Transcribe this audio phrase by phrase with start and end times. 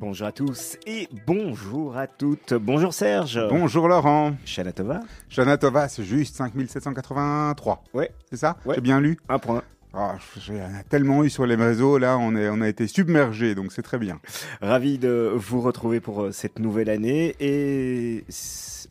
[0.00, 2.54] Bonjour à tous et bonjour à toutes.
[2.54, 3.38] Bonjour Serge.
[3.50, 4.32] Bonjour Laurent.
[4.46, 5.02] Shanatova.
[5.28, 7.84] Shanatova, c'est juste 5783.
[7.92, 8.10] Ouais.
[8.30, 8.76] C'est ça Ouais.
[8.76, 9.62] J'ai bien lu Un point.
[9.92, 10.14] Ah,
[10.48, 12.86] Il y en a tellement eu sur les réseaux, là, on, est, on a été
[12.86, 14.20] submergés, donc c'est très bien.
[14.62, 18.24] Ravi de vous retrouver pour euh, cette nouvelle année et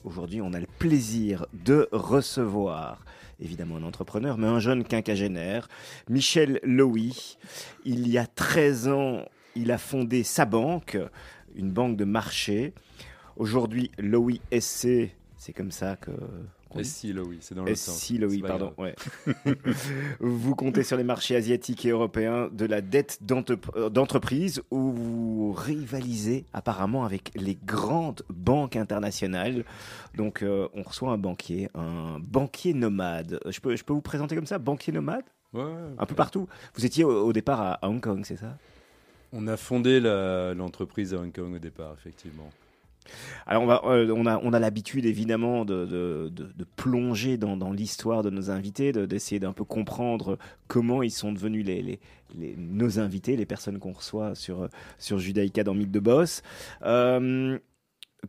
[0.04, 3.04] aujourd'hui on a le plaisir de recevoir
[3.41, 5.70] évidemment un entrepreneur mais un jeune quinquagénaire,
[6.07, 7.38] Michel Lowy.
[7.84, 9.21] Il y a 13 ans,
[9.56, 10.98] il a fondé sa banque,
[11.56, 12.74] une banque de marché.
[13.36, 16.12] Aujourd'hui, Lowy SC, c'est comme ça que...
[16.84, 17.74] SC Lowy, c'est dans le
[18.20, 18.74] Lowy, pas pardon.
[18.78, 18.93] Ouais.
[20.20, 23.20] vous comptez sur les marchés asiatiques et européens de la dette
[23.76, 29.66] euh, d'entreprise où vous rivalisez apparemment avec les grandes banques internationales?
[30.16, 33.40] Donc euh, on reçoit un banquier, un banquier nomade.
[33.48, 35.23] Je peux, je peux vous présenter comme ça, banquier nomade?
[35.54, 36.48] Ouais, ouais, Un peu partout.
[36.76, 38.56] Vous étiez au, au départ à, à Hong Kong, c'est ça?
[39.31, 42.50] On a fondé l'entreprise à Hong Kong au départ, effectivement.
[43.47, 47.38] Alors on, va, euh, on a, on a l'habitude évidemment de, de, de- de plonger
[47.38, 51.66] dans, dans l'histoire de nos invités, de- d'essayer d'un peu comprendre comment ils sont devenus
[51.66, 52.00] les, les-
[52.38, 56.44] les- nos invités, les personnes qu'on reçoit sur, sur Judaïka dans Mythe de Boss.
[56.84, 57.58] Euh,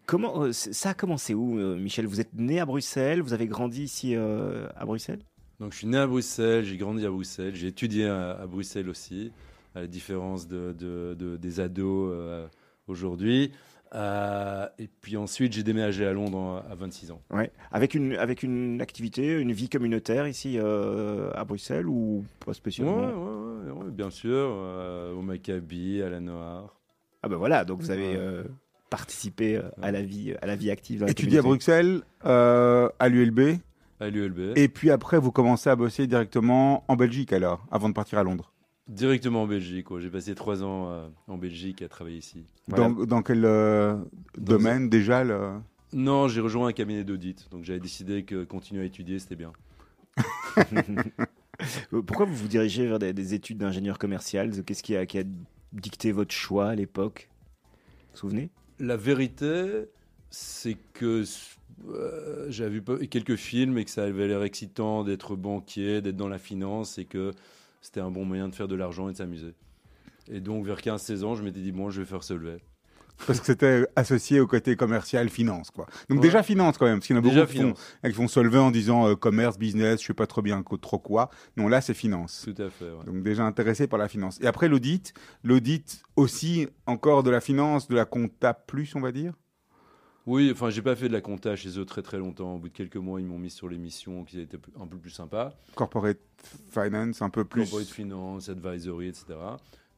[0.06, 2.06] comment, euh, ça a commencé où, Michel?
[2.06, 5.20] Vous êtes né à Bruxelles, vous avez grandi ici euh, à Bruxelles?
[5.58, 8.88] Donc je suis né à Bruxelles, j'ai grandi à Bruxelles, j'ai étudié à, à Bruxelles
[8.88, 9.30] aussi,
[9.74, 12.46] à la différence de, de- de- des ados euh,
[12.88, 13.52] aujourd'hui.
[13.92, 17.20] Euh, et puis ensuite, j'ai déménagé à Londres à 26 ans.
[17.30, 17.50] ouais.
[17.72, 22.96] avec, une, avec une activité, une vie communautaire ici euh, à Bruxelles ou pas spécialement?
[22.98, 26.76] Ouais, ouais, ouais, bien sûr, euh, au Maccabi, à la Noire.
[27.24, 28.44] Ah ben voilà, donc vous avez euh,
[28.90, 31.04] participé à la vie, à la vie active.
[31.08, 31.42] Étudié à.
[31.42, 33.58] Bruxelles, euh, à l'ULB,
[33.98, 34.56] à l'ULB.
[34.56, 38.22] et puis après, vous commencez à bosser directement en Belgique, alors, avant de partir à
[38.22, 38.52] Londres.
[38.90, 39.86] Directement en Belgique.
[40.00, 42.44] J'ai passé trois ans euh, en Belgique à travailler ici.
[42.66, 42.88] Voilà.
[42.88, 43.96] Dans, dans quel euh,
[44.36, 45.52] domaine, déjà le...
[45.92, 49.52] Non, j'ai rejoint un cabinet d'audit, donc j'avais décidé que continuer à étudier, c'était bien.
[51.90, 54.50] Pourquoi vous vous dirigez vers des, des études d'ingénieur commercial?
[54.64, 55.24] Qu'est-ce qui a, qui a
[55.72, 57.28] dicté votre choix à l'époque?
[57.30, 58.50] Vous vous souvenez?
[58.80, 59.84] La vérité,
[60.30, 61.24] c'est que
[61.88, 66.28] euh, j'avais vu quelques films et que ça avait l'air excitant d'être banquier, d'être dans
[66.28, 67.32] la finance et que
[67.80, 69.54] c'était un bon moyen de faire de l'argent et de s'amuser.
[70.30, 72.58] Et donc, vers 15-16 ans, je m'étais dit, bon, je vais faire Solvay.
[73.26, 75.84] Parce que c'était associé au côté commercial, finance, quoi.
[76.08, 76.22] Donc Ouais.
[76.22, 77.78] déjà finance, quand même, parce qu'il y en a Déjà beaucoup qui font, finance,
[78.14, 78.14] qui
[78.56, 81.28] en disant euh, commerce, business, je sais pas trop bien trop quoi.
[81.56, 82.46] Non, là, c'est finance.
[82.46, 82.86] tout à fait.
[82.90, 83.04] ouais.
[83.04, 84.38] Donc déjà intéressé par la finance.
[84.40, 85.12] Et après l'audit,
[85.44, 89.34] l'audit aussi encore de la finance, de la compta plus, on va dire.
[90.30, 92.54] Oui, enfin, j'ai pas fait de la compta chez eux très très longtemps.
[92.54, 94.96] Au bout de quelques mois, ils m'ont mis sur les missions qui étaient un peu
[94.96, 95.52] plus sympas.
[95.74, 96.20] Corporate
[96.70, 97.62] finance, un peu plus.
[97.62, 99.24] Corporate finance, advisory, etc.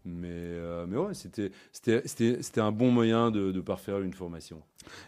[0.06, 4.15] Mais, euh, mais ouais, c'était, c'était, c'était, c'était un bon moyen de, de parfaire une
[4.15, 4.62] formation.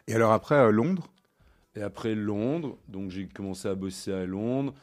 [0.06, 1.08] Et alors après euh, Londres,
[1.74, 4.74] Et après Londres, donc j'ai commencé à bosser à Londres.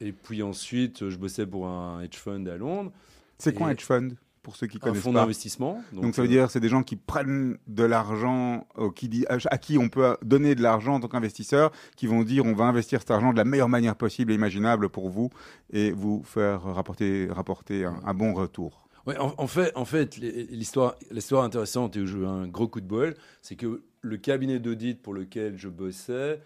[0.00, 2.90] Et puis ensuite, je bossais pour un hedge fund à Londres,
[3.36, 4.14] c'est quoi un hedge fund?
[4.42, 5.82] Pour ceux qui un connaissent fonds pas d'investissement.
[5.92, 9.24] Donc, ça veut euh, dire c'est des gens qui prennent de l'argent, euh, qui dit,
[9.28, 12.64] à qui on peut donner de l'argent en tant qu'investisseur, qui vont dire on va
[12.64, 15.30] investir cet argent de la meilleure manière possible et imaginable pour vous
[15.72, 18.86] et vous faire rapporter, rapporter un, un bon retour.
[19.06, 22.68] Ouais, en, en fait, en fait l'histoire, l'histoire intéressante et où j'ai eu un gros
[22.68, 26.40] coup de bol, c'est que le cabinet d'audit pour lequel je bossais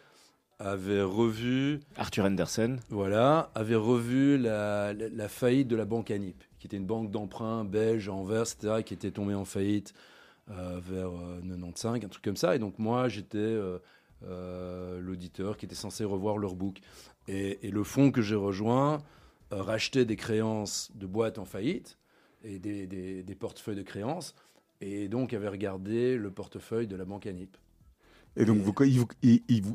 [0.61, 2.77] avait revu, Arthur Anderson.
[2.89, 7.11] voilà, avait revu la, la- la faillite de la banque Anip, qui était une banque
[7.11, 9.93] d'emprunt belge à Anvers, etc., qui était tombée en faillite
[10.51, 12.57] euh, vers euh, 95, un truc comme ça.
[12.57, 13.79] Et donc moi, j'étais euh,
[14.23, 16.79] euh, l'auditeur qui était censé revoir leur book.
[17.29, 19.03] Et, et le fonds que j'ai rejoint
[19.51, 21.99] rachetait des créances de boîtes en faillite
[22.43, 24.35] et des, des- des portefeuilles de créances,
[24.81, 27.59] et donc avait regardé le portefeuille de la banque Anip.
[28.37, 28.75] Et donc vous,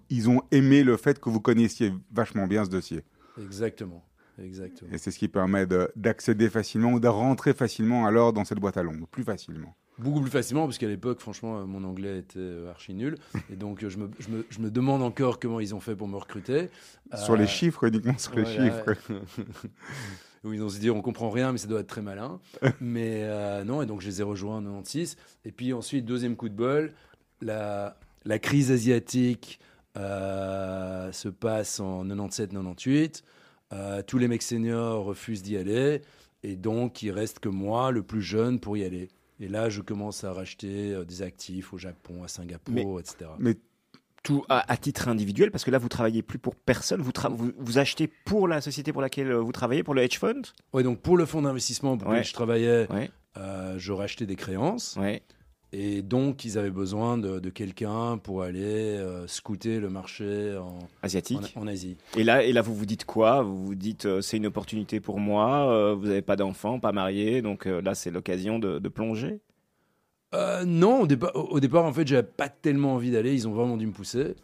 [0.09, 3.01] ils ont aimé le fait que vous connaissiez vachement bien ce dossier.
[3.39, 4.03] Exactement.
[4.43, 4.91] Exactement.
[4.93, 8.59] Et c'est ce qui permet de- d'accéder facilement ou de rentrer facilement alors dans cette
[8.59, 9.75] boîte à Londres, plus facilement.
[9.97, 13.17] Beaucoup plus facilement, parce qu'à l'époque, franchement, euh, mon anglais était euh, archi nul.
[13.51, 15.93] Et donc, euh, je me, je, me, je me demande encore comment ils ont fait
[15.95, 16.69] pour me recruter.
[17.15, 18.95] Sur Euh, les chiffres, uniquement sur les chiffres.
[20.45, 22.39] Où ils ont se dit, on comprend rien, mais ça doit être très malin.
[22.79, 25.17] mais euh, non, et donc je les ai rejoints en 96.
[25.43, 26.93] Et puis ensuite, deuxième coup de bol,
[27.41, 29.59] la, la crise asiatique
[29.97, 33.23] euh, se passe en 97-98.
[33.73, 36.01] Euh, tous les mecs seniors refusent d'y aller.
[36.43, 39.09] Et donc, il reste que moi, le plus jeune, pour y aller.
[39.39, 43.29] Et là, je commence à racheter euh, des actifs au Japon, à Singapour, etc.
[43.39, 43.55] Mais
[44.23, 47.01] Tout à, à titre individuel, parce que là, vous travaillez plus pour personne.
[47.01, 50.01] Vous, tra- vous, vous achetez pour la société pour laquelle euh, vous travaillez, pour le
[50.01, 50.41] hedge fund?
[50.73, 52.15] Ouais, donc pour le fonds d'investissement pour Ouais.
[52.15, 54.97] lequel je travaillais, Ouais, euh, je rachetais des créances.
[54.99, 55.21] ouais.
[55.71, 60.79] Et donc, ils avaient besoin de, de quelqu'un pour aller euh, scouter le marché en,
[61.03, 61.53] Asiatique.
[61.55, 61.95] en, en Asie.
[62.17, 63.43] Et là, et là, vous vous dites quoi?
[63.43, 65.71] Vous vous dites, euh, c'est une opportunité pour moi.
[65.71, 69.41] euh, vous n'avez pas d'enfant, pas marié, donc là, c'est l'occasion de, de plonger?
[70.65, 73.33] Non, au départ, au au départ, en fait, j'avais pas tellement envie d'aller.
[73.33, 74.35] Ils ont vraiment dû me pousser.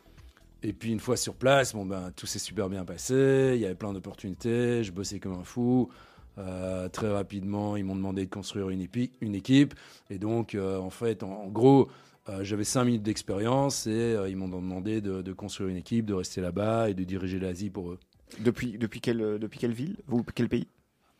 [0.63, 3.51] Et puis, une fois sur place, bon, ben, tout s'est super bien passé.
[3.55, 4.83] Il y avait plein d'opportunités.
[4.83, 5.89] Je bossais comme un fou.
[6.37, 9.73] Euh, très rapidement, ils m'ont demandé de construire une, équipe.
[10.09, 11.89] Et donc, euh, en fait, en, en gros,
[12.29, 16.13] euh, j'avais 5 minutes d'expérience et ils m'ont demandé de, de construire une équipe, de
[16.13, 17.99] rester là-bas et de diriger l'Asie pour eux.
[18.39, 19.97] Depuis, depuis, quelle, depuis quelle ville?
[20.07, 20.67] Vous, quel pays?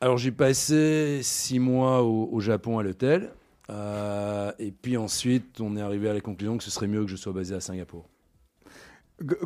[0.02, 3.32] Alors j'ai passé six mois au, au Japon à l'hôtel.
[4.60, 7.16] Et puis ensuite, on est arrivé à la conclusion que ce serait mieux que je
[7.16, 8.08] sois basé à Singapour.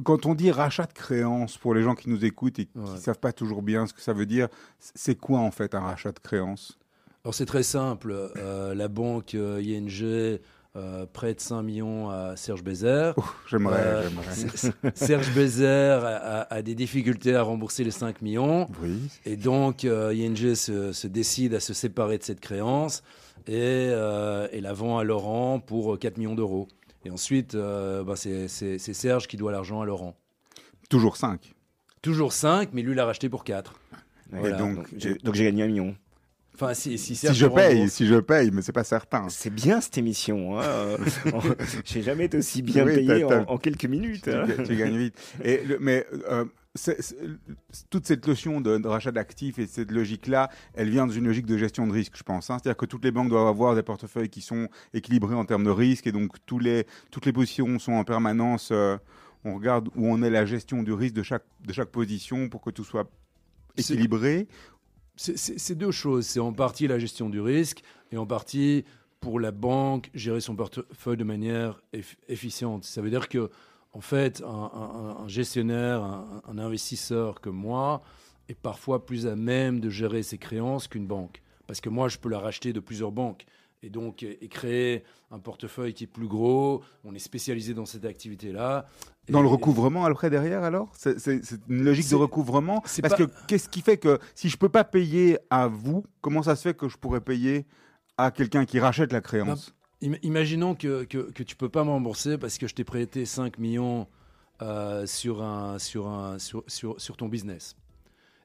[0.04, 2.84] Quand on dit rachat de créances, pour les gens qui nous écoutent et qui ne
[2.86, 2.98] Ouais.
[2.98, 4.48] savent pas toujours bien ce que ça veut dire,
[4.80, 6.78] c'est quoi en fait un rachat de créances?
[7.24, 8.14] Alors c'est très simple.
[8.38, 10.40] Euh, la banque euh, ING
[10.76, 13.14] euh, prête 5 millions à Serge Bézère.
[13.48, 14.06] J'aimerais,
[14.96, 16.10] Serge Bézère a,
[16.42, 18.68] a- a des difficultés à rembourser les 5 millions.
[18.82, 19.00] Oui.
[19.26, 23.04] Et donc, ING se, se décide à se séparer de cette créance
[23.48, 26.68] et, et la vend à Laurent pour 4 millions d'euros.
[27.06, 30.16] Et ensuite, euh, bah, c'est c'est- c'est Serge qui doit l'argent à Laurent.
[30.90, 31.54] Toujours 5.
[32.02, 33.74] Toujours 5, mais lui l'a racheté pour 4.
[34.32, 34.58] Ouais, Voilà.
[34.58, 35.96] donc, donc j'ai donc j'ai gagné un million.
[36.56, 39.30] Enfin, si, si, Si je paye, si je paye, mais c'est pas certain.
[39.30, 40.60] C'est bien cette émission.
[40.60, 40.98] Hein.
[41.86, 44.24] J'ai jamais été aussi bien Oui, payé t'as- en, t'as- en quelques minutes.
[44.24, 44.46] tu, hein.
[44.66, 45.16] tu gagnes vite.
[45.42, 46.44] Et le- mais euh,
[47.90, 51.58] toute cette notion de, de rachat d'actifs et cette logique-là, elle vient d'une logique de
[51.58, 52.50] gestion de risque, je pense.
[52.50, 52.58] hein.
[52.62, 55.70] C'est-à-dire que toutes les banques doivent avoir des portefeuilles qui sont équilibrés en termes de
[55.72, 58.70] risque et donc tous les, toutes les positions sont en permanence.
[58.72, 58.98] euh,
[59.46, 62.62] on regarde où on est la gestion du risque de chaque, de chaque position pour
[62.62, 63.10] que tout soit
[63.78, 64.48] équilibré.
[65.16, 66.26] C'est- deux choses.
[66.28, 67.82] C'est en partie la gestion du risque
[68.12, 68.86] et en partie
[69.22, 72.84] pour la banque gérer son portefeuille de manière eff- efficiente.
[72.86, 73.50] Ça veut dire que,
[73.94, 78.02] en fait, un, un- un gestionnaire, un, un investisseur comme moi
[78.48, 81.42] est parfois plus à même de gérer ses créances qu'une banque.
[81.68, 83.46] Parce que moi, je peux la racheter de plusieurs banques.
[83.82, 86.84] Et donc, et créer un portefeuille qui est plus gros.
[87.06, 88.88] On est spécialisé dans cette activité-là.
[89.30, 90.92] Dans le recouvrement après derrière alors?
[90.98, 91.16] C'est
[91.70, 94.84] une logique de recouvrement Parce pas- que qu'est-ce qui fait que si je peux pas
[94.84, 97.66] payer à vous, comment ça se fait que je pourrais payer
[98.18, 99.74] à quelqu'un qui rachète la créance?
[100.02, 103.58] Imaginons que, que, que tu peux pas me rembourser parce que je t'ai prêté 5
[103.58, 104.08] millions
[104.62, 107.76] euh, sur, un, sur, un, sur, sur, sur ton business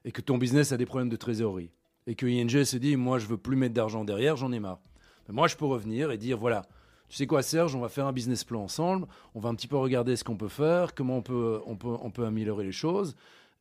[0.03, 1.71] et que ton business a des problèmes de trésorerie
[2.07, 4.79] et que ING se dit moi je veux plus mettre d'argent derrière, j'en ai marre.
[5.27, 6.65] Mais moi je peux revenir et dire voilà,
[7.07, 9.67] tu sais quoi Serge, on va faire un business plan ensemble, on va un petit
[9.67, 12.73] peu regarder ce qu'on peut faire, comment on peut, on peut, on peut améliorer les
[12.73, 13.15] choses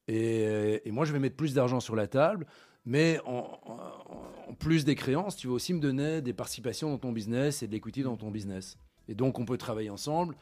[0.08, 2.46] et, et moi je vais mettre plus d'argent sur la table.
[2.86, 3.46] Mais en,
[4.58, 7.72] plus des créances, tu vas aussi me donner des participations dans ton business et de
[7.72, 8.78] l'equity dans ton business.
[9.08, 10.36] Et donc, on peut travailler ensemble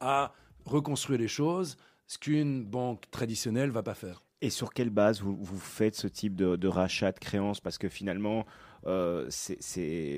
[0.00, 0.32] à
[0.64, 1.76] reconstruire les choses,
[2.06, 4.22] ce qu'une banque traditionnelle va pas faire.
[4.40, 7.60] Et sur quelle base vous, faites ce type de, rachat de créances?
[7.60, 8.44] Parce que finalement,
[8.86, 9.30] euh,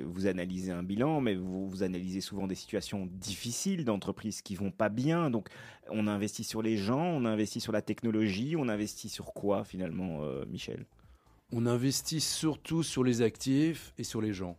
[0.05, 4.89] vous analysez un bilan, mais vous, analysez souvent des situations difficiles d'entreprises qui vont pas
[4.89, 5.31] bien.
[5.31, 5.49] Donc,
[5.91, 10.23] on investit sur les gens, on investit sur la technologie, on investit sur quoi finalement,
[10.23, 10.87] euh, Michel?
[11.53, 14.57] On investit surtout sur les actifs et sur les gens.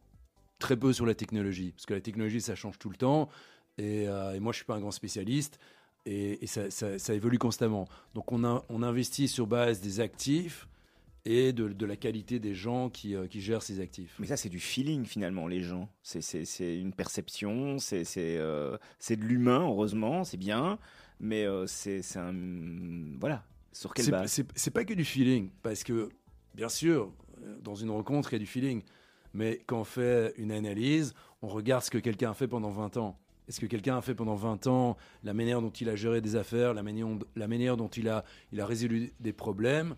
[0.59, 3.29] Très peu sur la technologie, parce que la technologie, ça change tout le temps.
[3.77, 5.59] Et, euh, et moi, je suis pas un grand spécialiste.
[6.05, 7.87] Et, et ça, ça- ça évolue constamment.
[8.15, 10.67] Donc, on, a- on investit sur base des actifs
[11.25, 14.15] et de, de la qualité des gens qui, euh, qui gèrent ces actifs.
[14.17, 15.89] Mais ça, c'est du feeling finalement, les gens.
[16.01, 20.79] C'est- une perception, c'est euh, c'est de l'humain, heureusement, c'est bien.
[21.19, 22.33] Mais c'est un.
[23.19, 23.43] Voilà.
[23.73, 24.43] Sur quelle base?
[24.55, 26.09] c'est pas que du feeling, parce que,
[26.55, 27.11] bien sûr,
[27.61, 28.81] dans une rencontre, il y a du feeling.
[29.33, 32.97] Mais quand on fait une analyse, on regarde ce que quelqu'un a fait pendant 20
[32.97, 33.19] ans.
[33.47, 36.35] Est-ce que quelqu'un a fait pendant 20 ans la manière dont il a géré des
[36.35, 39.95] affaires, la manière, la manière dont il a, il a résolu des problèmes?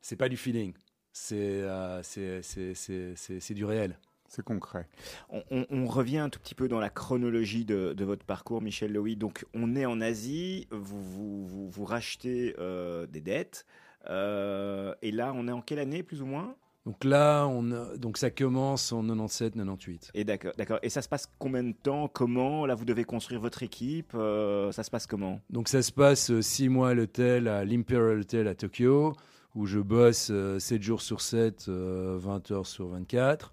[0.00, 0.72] C'est pas du feeling.
[1.12, 3.98] C'est euh, c'est- c'est- c'est- c'est- c'est du réel.
[4.28, 4.86] C'est concret.
[5.30, 8.60] On, on- on revient un tout petit peu dans la chronologie de, de votre parcours,
[8.60, 9.16] Michel Lowy.
[9.16, 13.64] Donc, on est en Asie, vous, vous, vous, vous rachetez euh, des dettes.
[14.08, 16.54] Euh, et là, on est en quelle année, plus ou moins?
[16.86, 20.10] Donc là, on a- donc ça commence en 97-98.
[20.14, 20.78] Et d'accord, d'accord.
[20.82, 22.08] Et ça se passe combien de temps?
[22.08, 22.64] Comment?
[22.64, 24.12] Là, vous devez construire votre équipe.
[24.14, 25.40] euh, ça se passe comment?
[25.50, 29.12] Donc ça se passe euh, six mois à l'hôtel, à l'Imperial Hotel à Tokyo,
[29.54, 33.52] où je bosse euh, 7 jours sur 7, euh, 20 heures sur 24,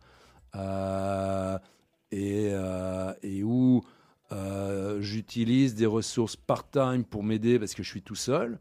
[0.55, 1.57] euh,
[2.11, 3.81] et, euh, et où
[4.99, 8.59] j'utilise des ressources part-time pour m'aider parce que je suis tout seul,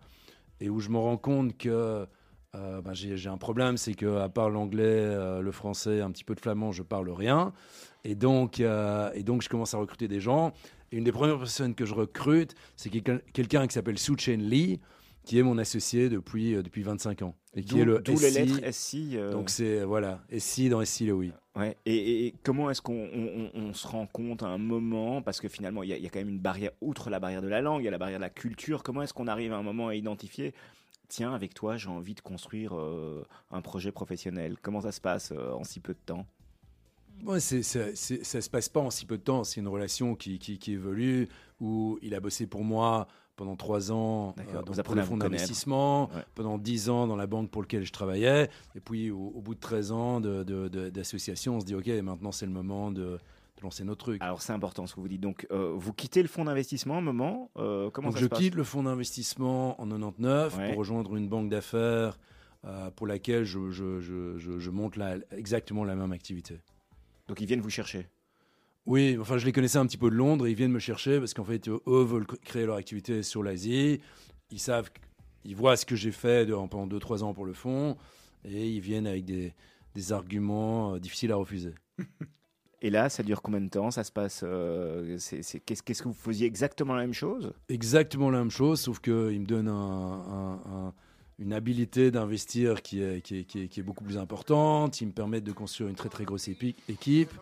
[0.64, 2.06] et où je me rends compte que
[2.54, 6.25] euh, ben, j'ai un problème, c'est que à part l'anglais, euh, le français, un petit
[6.25, 7.52] peu de flamand, je parle rien.
[8.04, 10.52] Et donc, euh, et donc, je commence à recruter des gens.
[10.90, 14.80] Et une des premières personnes que je recrute, c'est quelqu'un qui s'appelle Su Chen Lee,
[15.25, 17.35] qui est mon associé depuis, depuis 25 ans.
[17.54, 19.18] Et qui est le D'où les lettres SI.
[19.33, 21.33] Donc, c'est, voilà, SI dans SI, le oui.
[21.56, 21.76] Ouais.
[21.87, 23.08] Et, comment est-ce qu'on
[23.54, 26.28] on, se rend compte à un moment, parce que finalement, il y, a quand même
[26.28, 28.30] une barrière, outre la barrière de la langue, il y a la barrière de la
[28.30, 30.52] culture, comment est-ce qu'on arrive à un moment à identifier
[31.08, 34.56] tiens, avec toi, j'ai envie de construire euh, un projet professionnel?
[34.61, 36.26] Comment ça se passe euh, en si peu de temps?
[37.25, 39.44] Ouais, c'est, ça se passe pas en si peu de temps.
[39.44, 41.28] C'est une relation qui, évolue,
[41.61, 43.06] où il a bossé pour moi
[43.37, 47.62] pendant trois ans euh, dans le fonds d'investissement, pendant dix ans dans la banque pour
[47.62, 51.75] laquelle je travaillais, et puis au, bout de 13 ans d'association, de, on se dit,
[51.75, 53.19] OK, maintenant c'est le moment de,
[53.64, 54.23] lancer nos trucs.
[54.23, 55.21] Alors c'est important ce que vous dites.
[55.21, 57.50] Donc euh, vous quittez le fonds d'investissement à un moment.
[57.57, 62.19] Euh, comment Donc, je quitte le fonds d'investissement en 99 pour rejoindre une banque d'affaires
[62.64, 66.61] euh, pour laquelle je, je, je, je monte la, exactement la même activité.
[67.26, 68.07] Donc ils viennent vous chercher.
[68.87, 70.47] Oui, enfin je les connaissais un petit peu de Londres.
[70.47, 74.00] Et ils viennent me chercher parce qu'en fait eux veulent créer leur activité sur l'Asie.
[74.50, 74.91] Ils savent,
[75.45, 77.97] ils voient ce que j'ai fait pendant 2-3 ans pour le fonds
[78.45, 79.55] et ils viennent avec des,
[79.95, 81.75] des arguments difficiles à refuser.
[82.85, 83.91] Et là, ça dure combien de temps?
[83.91, 85.17] Ça se passe euh,
[85.64, 87.55] Qu'est-ce que vous faisiez exactement la même chose?
[87.71, 89.69] Exactement la même chose, sauf qu'il me donne
[91.38, 95.00] une habilité d'investir qui est, qui, est, beaucoup plus importante.
[95.00, 97.33] Il me permet de construire une très très grosse équipe.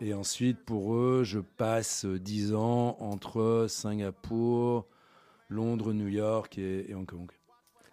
[0.00, 4.86] Et ensuite, pour eux, je passe 10 ans entre Singapour,
[5.48, 7.30] Londres, New York et, et Hong Kong.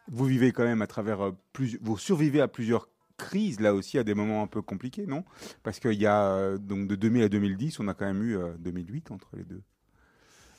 [0.10, 2.88] Vous vivez quand même à travers euh, plus, vous survivez à plusieurs
[3.18, 5.26] crise, là aussi, à des moments un peu compliqués, non?
[5.64, 8.38] Parce qu'il y a, euh, donc de 2000 à 2010, on a quand même eu
[8.60, 9.62] 2008 euh, entre les deux.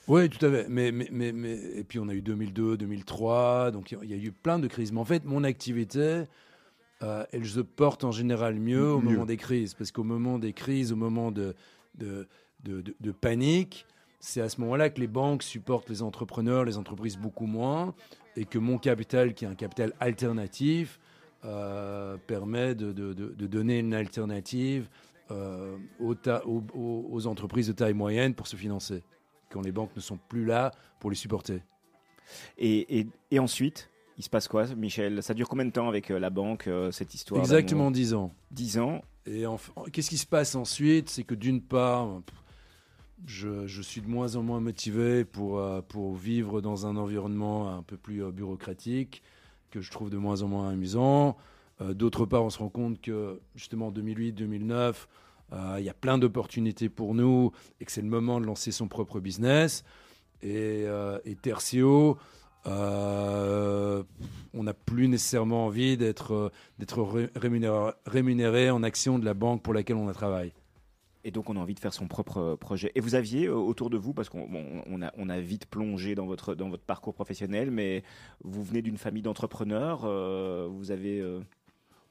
[0.08, 0.66] Oui, tout à fait.
[0.68, 4.16] Mais, mais, mais, mais, et puis on a eu 2002, 2003, donc il y a
[4.16, 4.92] eu plein de crises.
[4.92, 6.24] Mais en fait, mon activité,
[7.02, 9.74] euh, elle se porte en général mieux au moment des crises.
[9.74, 11.54] Parce qu'au moment des crises, au moment de,
[11.94, 12.26] de,
[12.64, 13.86] de, de panique,
[14.20, 17.94] c'est à ce moment-là que les banques supportent les entrepreneurs, les entreprises beaucoup moins,
[18.36, 20.98] et que mon capital, qui est un capital alternatif,
[21.44, 24.88] euh, permet de, donner une alternative
[25.30, 29.04] euh, aux, entreprises de taille moyenne pour se financer,
[29.50, 31.62] quand les banques ne sont plus là pour les supporter.
[32.58, 33.06] Et,
[33.38, 33.88] ensuite,
[34.18, 35.22] il se passe quoi, Michel?
[35.22, 38.32] Ça dure combien de temps avec euh, la banque, cette histoire Exactement 10 ans.
[38.50, 39.02] 10 ans?
[39.26, 39.44] Et
[39.92, 41.08] qu'est-ce qui se passe ensuite?
[41.08, 42.20] C'est que d'une part,
[43.26, 47.82] je, je, suis de moins en moins motivé pour, pour vivre dans un environnement un
[47.82, 49.22] peu plus bureaucratique
[49.70, 51.37] que je trouve de moins en moins amusant.
[51.80, 54.94] Euh, d'autre part, on se rend compte que justement en 2008-2009,
[55.52, 58.70] euh, il y a plein d'opportunités pour nous et que c'est le moment de lancer
[58.72, 59.84] son propre business.
[60.42, 62.18] Et, euh, et Tertio,
[62.68, 66.52] on n'a plus nécessairement envie d'être
[67.37, 70.52] rémunéré, rémunéré en action de la banque pour laquelle on a travaillé.
[71.25, 72.92] Et donc, on a envie de faire son propre euh, projet.
[72.94, 74.48] Et vous aviez euh, autour de vous, parce qu'on
[74.87, 78.02] on a, on a, vite plongé dans votre, dans votre parcours professionnel, mais
[78.44, 81.22] vous venez d'une famille d'entrepreneurs, euh, vous avez...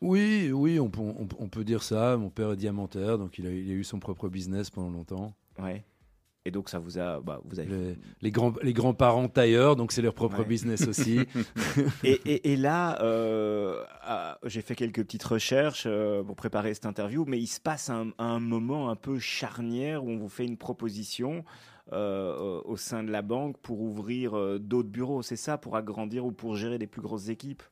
[0.02, 2.16] Oui, oui, on, on, on, peut dire ça.
[2.18, 5.34] Mon père est diamantaire, donc il a, il a eu son propre business pendant longtemps.
[5.58, 5.84] Ouais.
[6.48, 7.98] Et donc ça vous a, bah, vous avez...
[8.22, 11.20] les, grands, les grands-parents tailleurs, donc c'est leur propre business aussi.
[12.06, 17.26] et, et, là, euh, ah, j'ai fait quelques petites recherches euh, pour préparer cette interview,
[17.28, 20.56] mais il se passe un, un, moment un peu charnière où on vous fait une
[20.56, 21.44] proposition
[21.92, 25.24] euh, au sein de la banque pour ouvrir d'autres bureaux.
[25.24, 27.64] C'est ça, pour agrandir ou pour gérer des plus grosses équipes?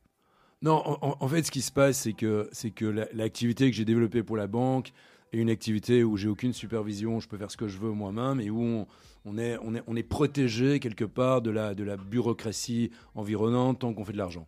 [0.60, 3.86] Non, en, en fait, ce qui se passe, c'est que, c'est que l'activité que j'ai
[3.86, 4.92] développée pour la banque
[5.32, 8.40] et une activité où j'ai aucune supervision, je peux faire ce que je veux moi-même
[8.40, 8.86] et où
[9.24, 14.18] on, est, protégé quelque part de la, de la bureaucratie environnante tant qu'on fait de
[14.18, 14.46] l'argent.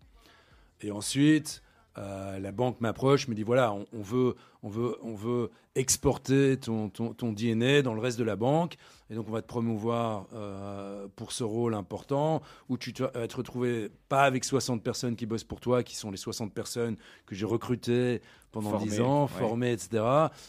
[0.80, 1.62] Et ensuite,
[1.98, 6.88] euh, la banque m'approche, me dit voilà, on, veut, on, veut, on veut exporter ton,
[6.88, 8.76] ton, ton, DNA dans le reste de la banque,
[9.10, 13.36] et donc on va te promouvoir euh, pour ce rôle important, où tu vas te
[13.36, 16.96] retrouver pas avec 60 personnes qui bossent pour toi, qui sont les 60 personnes
[17.26, 20.02] que j'ai recrutées pendant 10 ans, formées, etc.,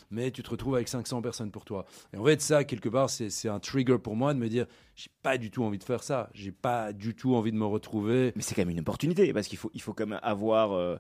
[0.10, 1.86] mais tu te retrouves avec 500 personnes pour toi.
[2.13, 5.12] Et en fait, ça, quelque part, c'est un trigger pour moi de me dire j'ai
[5.24, 8.34] pas du tout envie de faire ça, j'ai pas du tout envie de me retrouver.
[8.36, 10.74] Mais c'est quand même une opportunité, parce qu'il faut, il faut quand même avoir.
[10.74, 10.98] Euh,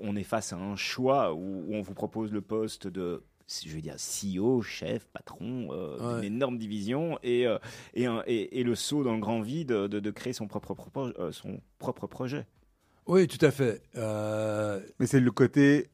[0.00, 3.22] on est face à un choix où on vous propose le poste de
[3.64, 7.58] je veux dire, CEO, chef, patron euh, d'une énorme division et, euh,
[7.94, 10.76] et, et, le saut dans le grand vide de, de créer son propre,
[11.18, 12.46] euh, son propre projet.
[13.06, 13.82] Oui, tout à fait.
[13.96, 15.88] Mais c'est le côté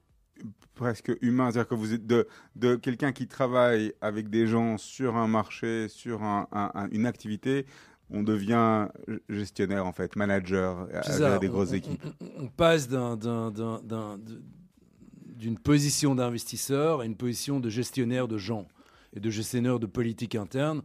[0.74, 5.16] presque humain, c'est-à-dire que vous êtes de, de quelqu'un qui travaille avec des gens sur
[5.16, 6.46] un marché, sur un,
[6.92, 7.64] une activité,
[8.10, 8.88] on devient
[9.30, 12.04] gestionnaire en fait, manager à, ça, des on, grosses on- équipes.
[12.20, 14.42] on- on passe d'un- d'un- d'un- d'un- de-
[15.36, 18.66] d'une position d'investisseur à une position de gestionnaire de gens
[19.14, 20.82] et de gestionnaire de politique interne,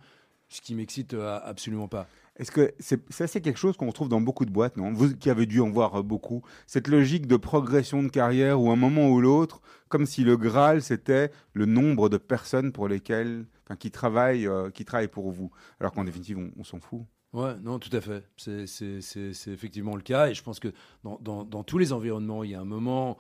[0.50, 2.08] ce qui m'excite euh, absolument pas.
[2.38, 4.94] Est-ce que c'est ça, c'est quelque chose qu'on retrouve dans beaucoup de boîtes, non?
[4.94, 8.72] Vous qui avez dû en voir euh, beaucoup, cette logique de progression de carrière où
[8.72, 13.46] un moment ou l'autre, comme si le Graal c'était le nombre de personnes pour lesquelles,
[13.66, 17.02] enfin, qui travaillent, euh, qui travaillent pour vous, alors qu'en définitive on, on s'en fout.
[17.34, 18.24] Ouais, non, tout à fait.
[18.38, 20.28] C'est- C'est c'est- c'est effectivement le cas.
[20.30, 20.70] Et je pense que
[21.04, 23.18] dans, dans- dans tous les environnements, il y a un moment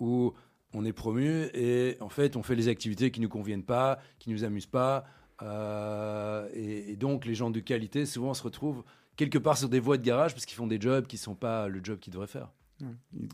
[0.00, 0.32] où
[0.74, 3.98] on est promu et en fait, on fait les activités qui ne nous conviennent pas,
[4.18, 5.04] qui ne nous amusent pas.
[5.42, 8.82] Euh, et, et donc, les gens de qualité, souvent, se retrouvent
[9.16, 11.34] quelque part sur des voies de garage parce qu'ils font des jobs qui ne sont
[11.34, 12.50] pas le job qu'ils devraient faire.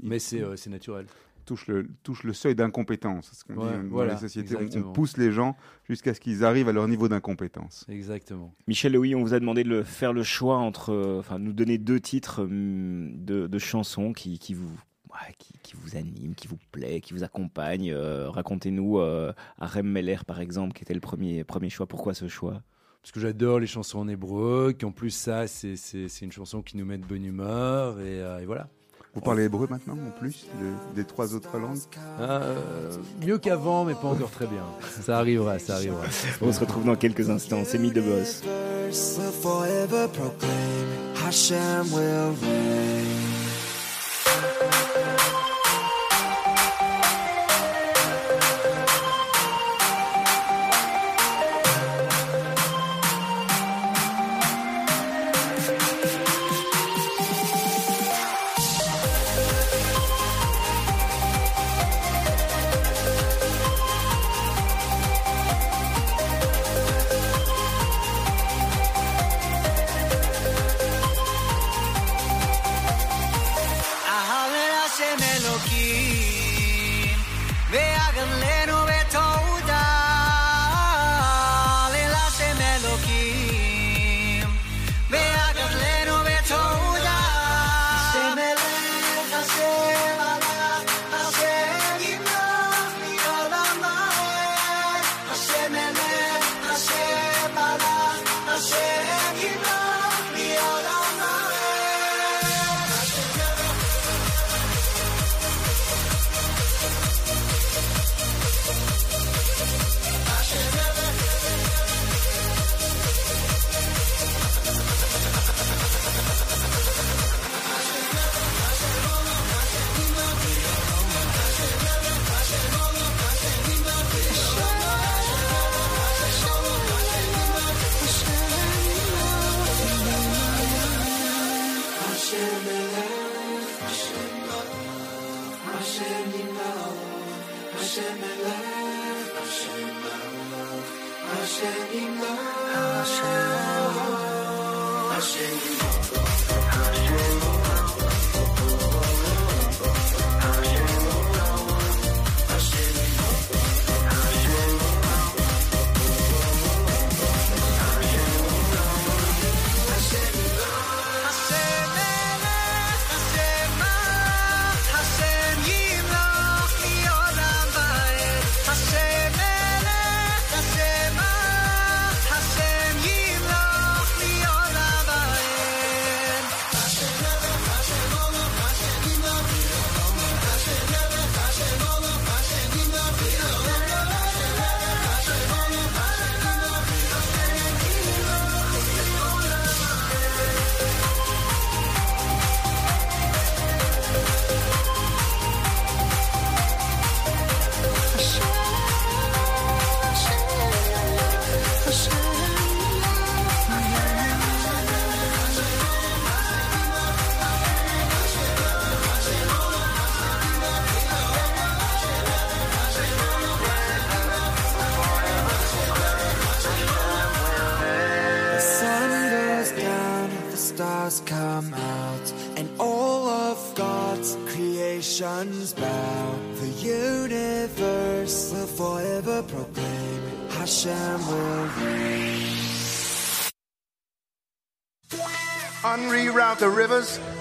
[0.03, 1.07] Mais c'est euh, c'est naturel.
[1.47, 3.31] touche le, touche le seuil d'incompétence.
[3.33, 4.55] C'est ce qu'on Ouais, dit dans voilà, les sociétés.
[4.77, 5.57] On- pousse les gens
[5.89, 7.87] jusqu'à ce qu'ils arrivent à leur niveau d'incompétence.
[7.89, 8.55] Exactement.
[8.69, 11.55] Michel oui, on vous a demandé de le- faire le choix entre, euh, enfin, nous
[11.55, 14.79] donner deux titres hum, de, de chansons qui, qui vous,
[15.39, 17.93] qui, qui vous animent, qui vous plaît, qui vous accompagnent.
[17.93, 21.87] Euh, Racontez-nous euh, Arem Meller, par exemple, qui était le premier, premier choix.
[21.87, 22.63] Pourquoi ce choix?
[23.03, 25.75] Parce que j'adore les chansons en hébreu, qu'en plus, ça, c'est
[26.21, 27.99] une chanson qui nous met de bonne humeur.
[28.01, 28.69] Et, euh, et voilà.
[29.15, 31.79] Vous parlez hébreu maintenant, en plus de- des trois autres langues?
[32.21, 32.95] Euh,
[33.27, 34.63] mieux qu'avant, mais pas encore très bien.
[35.01, 36.05] Ça arrivera, ça arrivera.
[36.41, 37.63] On se retrouve dans quelques instants.
[37.65, 38.43] C'est Mythe de Boss.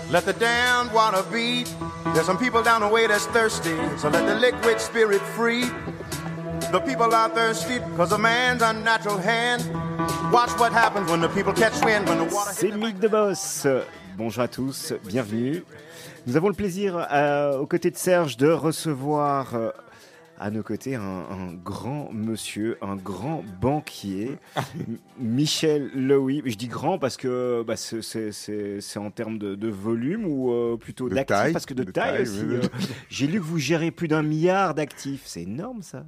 [0.10, 1.74] Let the damned water beat.
[2.14, 5.66] There's some people down the way that's thirsty, so let the liquid spirit free.
[6.72, 9.64] The people are thirsty because of man's unnatural hand.
[10.32, 13.68] Watch what happens when the people catch wind, when the water C'est Mick de Boss.
[14.18, 15.64] Bonjour à tous, bienvenue.
[16.28, 19.72] Nous avons le plaisir, euh, aux côtés de Serge, de recevoir euh,
[20.40, 24.38] à nos côtés un, un grand monsieur, un grand banquier,
[25.20, 26.42] Michel Lowy.
[26.46, 30.26] Je dis grand parce que bah, c'est- c'est c'est- c'est en termes de, de volume
[30.26, 31.36] ou euh, plutôt De d'actifs?
[31.36, 32.42] taille, Parce que de, de taille, taille, aussi.
[32.46, 32.66] oui, oui.
[32.66, 35.24] euh, J'ai lu que vous gérez plus d'un milliard d'actifs.
[35.26, 36.06] C'est énorme ça.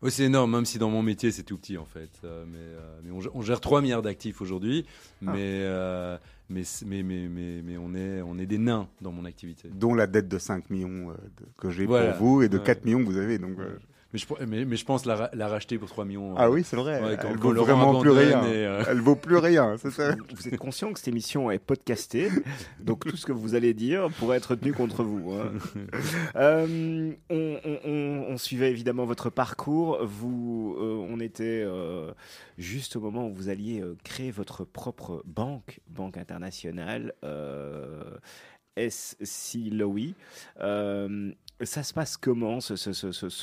[0.00, 2.10] Oui, c'est énorme, même si dans mon métier c'est tout petit en fait.
[2.22, 4.86] Euh, mais euh, mais on, gère- on gère 3 milliards d'actifs aujourd'hui,
[5.26, 5.32] Ah.
[5.32, 6.16] mais, euh,
[6.48, 9.68] mais, mais, mais, mais, mais on, est, on est des nains dans mon activité.
[9.72, 12.12] Dont la dette de 5 millions euh, de- que j'ai Voilà.
[12.12, 12.64] pour vous et de Ouais.
[12.64, 13.38] 4 millions que vous avez.
[13.38, 13.76] Donc, euh,
[14.14, 16.34] Mais je, mais, mais je pense la, ra- la racheter pour 3 millions.
[16.38, 16.98] Ah euh, oui, c'est vrai.
[17.02, 18.42] ouais, quand- elle vaut vraiment plus rien.
[18.44, 19.76] et, euh, Elle vaut plus rien.
[19.76, 20.14] c'est ça.
[20.34, 22.30] Vous êtes conscient que cette émission est podcastée,
[22.80, 25.32] donc tout ce que vous allez dire pourrait être tenu contre vous.
[25.34, 25.52] hein.
[26.36, 29.98] Euh, on, on- on- on suivait évidemment votre parcours.
[30.04, 32.10] Vous, euh, on était euh,
[32.56, 37.12] juste au moment où vous alliez euh, créer votre propre banque, banque internationale.
[37.24, 38.04] Euh,
[38.78, 40.14] SC Lowy.
[40.60, 41.32] Euh,
[41.64, 42.76] ça se passe comment ce,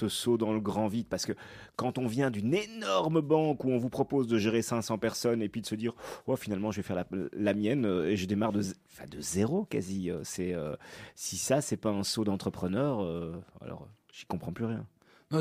[0.10, 1.08] saut dans le grand vide?
[1.10, 1.34] Parce que
[1.75, 5.49] quand on vient d'une énorme banque où on vous propose de gérer 500 personnes et
[5.49, 5.93] puis de se dire
[6.28, 9.65] oh, finalement je vais faire la, mienne euh, et je démarre de, enfin, de zéro
[9.65, 10.10] quasi.
[10.10, 10.75] euh, C'est euh,
[11.15, 14.86] si ça c'est pas un saut d'entrepreneur, euh, alors j'y comprends plus rien.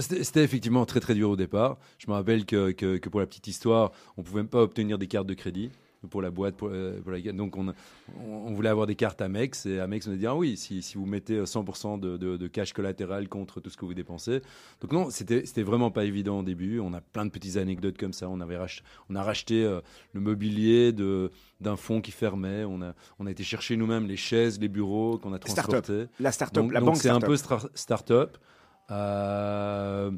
[0.01, 1.79] C'était effectivement très très dur au départ.
[1.99, 4.99] Je me rappelle que, que, que pour la petite histoire, on pouvait même pas obtenir
[4.99, 5.71] des cartes de crédit
[6.09, 6.57] pour la boîte.
[6.57, 7.73] Pour, euh, pour donc on,
[8.27, 10.97] on, voulait avoir des cartes Amex et Amex nous a dit ah oui, si, si
[10.97, 14.41] vous mettez 100% de, de, de cash collatéral contre tout ce que vous dépensez.
[14.81, 16.81] Donc non, c'était vraiment pas évident au début.
[16.81, 18.29] On a plein de petites anecdotes comme ça.
[18.29, 19.81] On, avait rach- on a racheté euh,
[20.13, 22.65] le mobilier de d'un fonds qui fermait.
[22.65, 26.07] On a, on a été chercher nous-mêmes les chaises, les bureaux qu'on a transportés.
[26.21, 28.37] La start-up, Donc, la donc banque c'est un peu start-up.
[28.91, 30.11] Euh,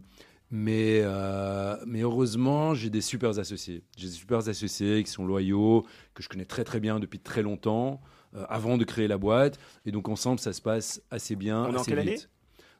[0.51, 3.83] mais, euh, mais heureusement, j'ai des super associés.
[3.97, 7.43] J'ai des super associés qui sont loyaux, que je connais très très bien depuis très
[7.43, 8.01] longtemps,
[8.35, 9.59] euh, avant de créer la boîte.
[9.85, 11.65] Et donc ensemble, ça se passe assez bien.
[11.65, 12.09] On est en assez quelle vite.
[12.09, 12.21] année?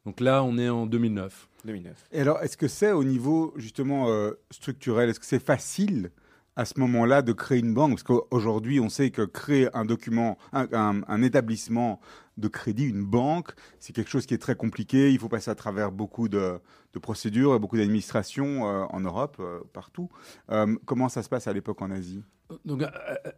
[0.05, 1.49] Donc là, on est en 2009.
[1.65, 2.09] 2009.
[2.13, 5.11] Et alors, est-ce que c'est au niveau justement euh, structurel?
[5.11, 6.13] Est-ce que c'est facile
[6.57, 10.39] à ce moment-là de créer une banque Parce qu'aujourd'hui, on sait que créer un document,
[10.53, 12.01] un, un- un établissement
[12.39, 15.11] de crédit, une banque, c'est quelque chose qui est très compliqué.
[15.13, 16.59] Il faut passer à travers beaucoup de,
[16.93, 20.11] de procédures et beaucoup d'administrations euh, en Europe, euh, partout.
[20.51, 22.23] Euh, comment ça se passe à l'époque en Asie?
[22.65, 22.83] Donc,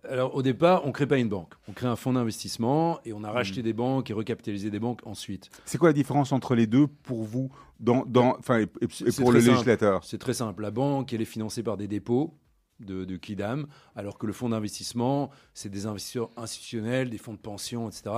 [0.09, 1.55] alors au départ, on crée pas une banque.
[1.69, 5.01] On crée un fonds d'investissement et on a racheté des banques et recapitalisé des banques
[5.07, 5.49] ensuite.
[5.65, 7.51] C'est quoi la différence entre les deux pour vous
[7.81, 9.51] dans, dans, et, pour le simple.
[9.53, 10.05] législateur?
[10.05, 10.61] C'est très simple.
[10.63, 12.35] La banque, elle est financée par des dépôts
[12.81, 17.39] de, de Kidam, alors que le fonds d'investissement, c'est des investisseurs institutionnels, des fonds de
[17.39, 18.11] pension, etc.,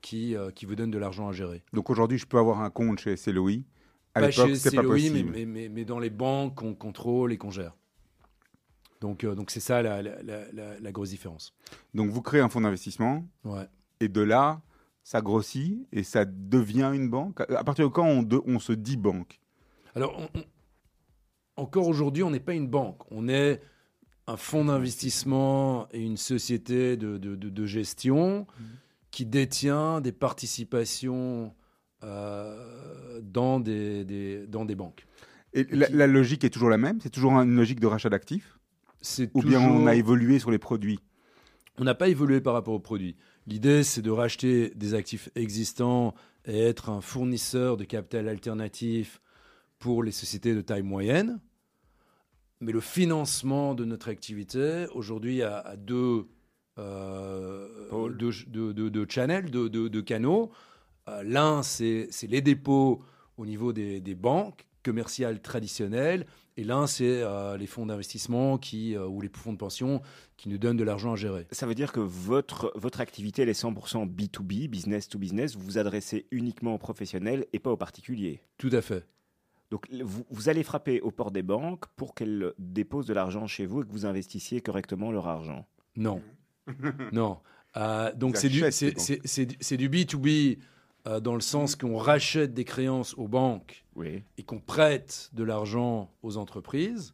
[0.00, 1.62] qui, euh, qui vous donnent de l'argent à gérer.
[1.72, 3.52] Donc aujourd'hui, je peux avoir un compte chez CLOI.
[4.14, 5.30] À pas l'époque, chez c'est pas CLOI, mais, possible.
[5.32, 7.74] mais, mais- mais dans les banques qu'on contrôle et qu'on gère.
[9.00, 11.52] Donc, euh, donc c'est ça la, la- la- la- la grosse différence.
[11.94, 13.66] Donc vous créez un fonds d'investissement Ouais.
[14.00, 14.62] et de là,
[15.02, 17.40] ça grossit et ça devient une banque.
[17.40, 19.40] À partir de quand on, de- on se dit banque?
[19.94, 20.44] Alors, on- on-
[21.62, 23.00] encore aujourd'hui, on n'est pas une banque.
[23.10, 23.60] On est
[24.26, 28.46] un fonds d'investissement et une société de, de- de- de gestion
[29.10, 31.54] qui détient des participations
[32.02, 35.06] euh, dans, des, des- dans des banques.
[35.52, 37.00] Et la, la logique est toujours la même?
[37.00, 38.58] C'est toujours une logique de rachat d'actifs?
[39.00, 40.98] C'est Ou bien on a évolué sur les produits?
[41.78, 43.16] On n'a pas évolué par rapport aux produits.
[43.46, 46.14] L'idée, c'est de racheter des actifs existants
[46.46, 49.20] et être un fournisseur de capital alternatif
[49.78, 51.40] pour les sociétés de taille moyenne.
[52.64, 56.26] Mais le financement de notre activité, aujourd'hui, a, a deux,
[56.78, 60.50] euh, deux, deux- deux- deux channels, deux, canaux.
[61.08, 63.02] Euh, L'un, c'est les dépôts
[63.36, 66.24] au niveau des, des banques commerciales traditionnelles.
[66.56, 70.00] Et l'un, c'est euh, les fonds d'investissement qui, ou les fonds de pension
[70.38, 71.46] qui nous donnent de l'argent à gérer.
[71.50, 75.54] Ça veut dire que votre, votre activité, elle est 100% B2B, business to business.
[75.54, 78.40] Vous vous adressez uniquement aux professionnels et pas aux particuliers.
[78.56, 79.04] Tout à fait.
[79.74, 83.66] Donc, vous, vous allez frapper aux portes des banques pour qu'elles déposent de l'argent chez
[83.66, 85.66] vous et que vous investissiez correctement leur argent.
[85.96, 86.22] Non.
[87.12, 87.40] non.
[87.76, 88.92] Euh, donc c'est du, c'est,
[89.46, 90.58] du- c'est du B2B
[91.08, 94.22] euh, dans le sens qu'on rachète des créances aux banques Oui.
[94.38, 97.12] et qu'on prête de l'argent aux entreprises.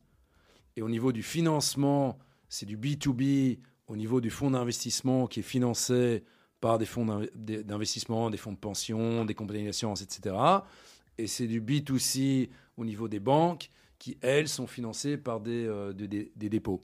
[0.76, 2.18] Et au niveau du financement,
[2.50, 6.24] c'est du B2B au niveau du fonds d'investissement qui est financé
[6.60, 10.36] par des fonds d'investissement, des fonds de pension, des compagnies d'assurance, etc.
[11.20, 15.92] Et c'est du B2C au niveau des banques qui, elles, sont financées par des, euh,
[15.92, 16.82] dépôts.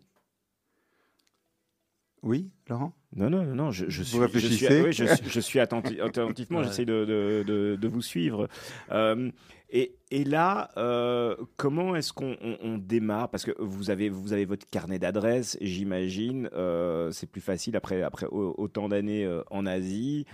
[2.23, 2.93] Oui, Laurent?
[3.15, 5.59] Non, non, non, non, je, je Vous suis, je suis, oui, je, suis- je suis
[5.61, 8.49] attenti- attentivement, j'essaie de, de, de- de vous suivre.
[8.91, 9.31] Euh,
[9.71, 13.31] et, et là, euh, comment est-ce qu'on on- on démarre?
[13.31, 16.49] Parce que vous avez, vous avez votre carnet d'adresses, j'imagine.
[16.55, 20.27] euh, c'est plus facile après, après au- autant d'années en Asie.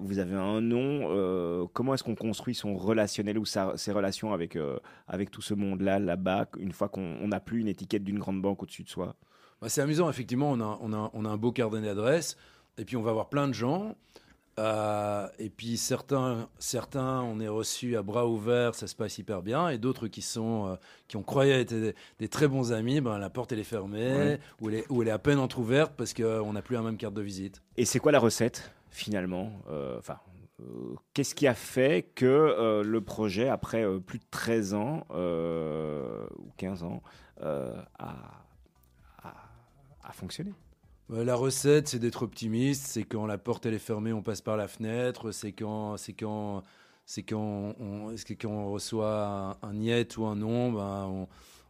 [0.00, 1.68] Vous avez un nom.
[1.72, 4.58] comment est-ce qu'on construit son relationnel ou sa- ses relations avec,
[5.08, 8.42] avec tout ce monde-là, là-bas, une fois qu'on on n'a plus une étiquette d'une grande
[8.42, 9.16] banque au-dessus de soi?
[9.60, 12.36] Bah, c'est amusant, effectivement, on a, on, a, on a un beau carnet d'adresses,
[12.78, 13.94] et puis on va voir plein de gens.
[14.58, 19.42] euh, et puis certains, certains, on est reçus à bras ouverts, ça se passe hyper
[19.42, 20.76] bien, et d'autres qui sont, euh,
[21.08, 24.12] qui ont croyé être des, des très bons amis, ben, la porte elle est fermée,
[24.12, 24.40] Ouais.
[24.60, 26.96] ou, elle est, ou elle est à peine entrouverte parce qu'on n'a plus la même
[26.98, 27.62] carte de visite.
[27.76, 30.18] Et c'est quoi la recette finalement Euh, Enfin,
[30.60, 35.06] euh, qu'est-ce qui a fait que euh, le projet, après euh, plus de 13 ans
[35.12, 37.02] euh, ou 15 ans,
[37.42, 38.14] euh, a,
[39.22, 39.34] a-
[40.04, 40.52] a fonctionné
[41.12, 42.86] Euh, La recette, c'est d'être optimiste.
[42.86, 45.32] C'est quand la porte elle est fermée, on passe par la fenêtre.
[45.32, 46.62] C'est quand, c'est quand,
[47.06, 51.26] c'est quand, on, c'est quand on reçoit un, niet ou un non, ben,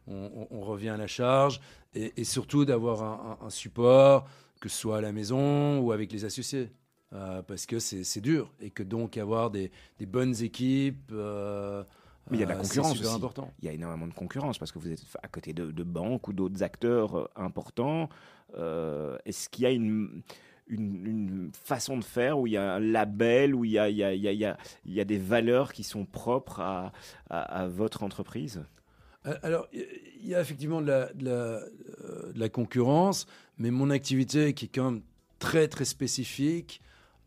[0.07, 1.59] on, revient à la charge.
[1.93, 4.27] Et, surtout d'avoir un, support,
[4.61, 6.71] que ce soit à la maison ou avec les associés.
[7.13, 8.53] Euh, parce que c'est dur.
[8.61, 11.11] Et que donc avoir des, des bonnes équipes.
[11.11, 11.83] euh,
[12.29, 13.13] Mais il y a de la euh, c'est concurrence aussi.
[13.15, 13.51] important.
[13.61, 16.27] Il y a énormément de concurrence parce que vous êtes à côté de, de banques
[16.27, 18.09] ou d'autres acteurs euh, importants.
[18.57, 20.21] Euh, Est-ce qu'il y a une,
[20.67, 23.89] une, une façon de faire où il y a un label, où il y a,
[23.89, 25.83] il y a, il y a, il y a- il y a des valeurs qui
[25.83, 26.93] sont propres à,
[27.29, 28.63] à- à votre entreprise?
[29.43, 31.59] Alors, il y a effectivement de la, de la,
[32.33, 35.01] de la concurrence, mais mon activité qui est quand même
[35.37, 36.81] très très spécifique,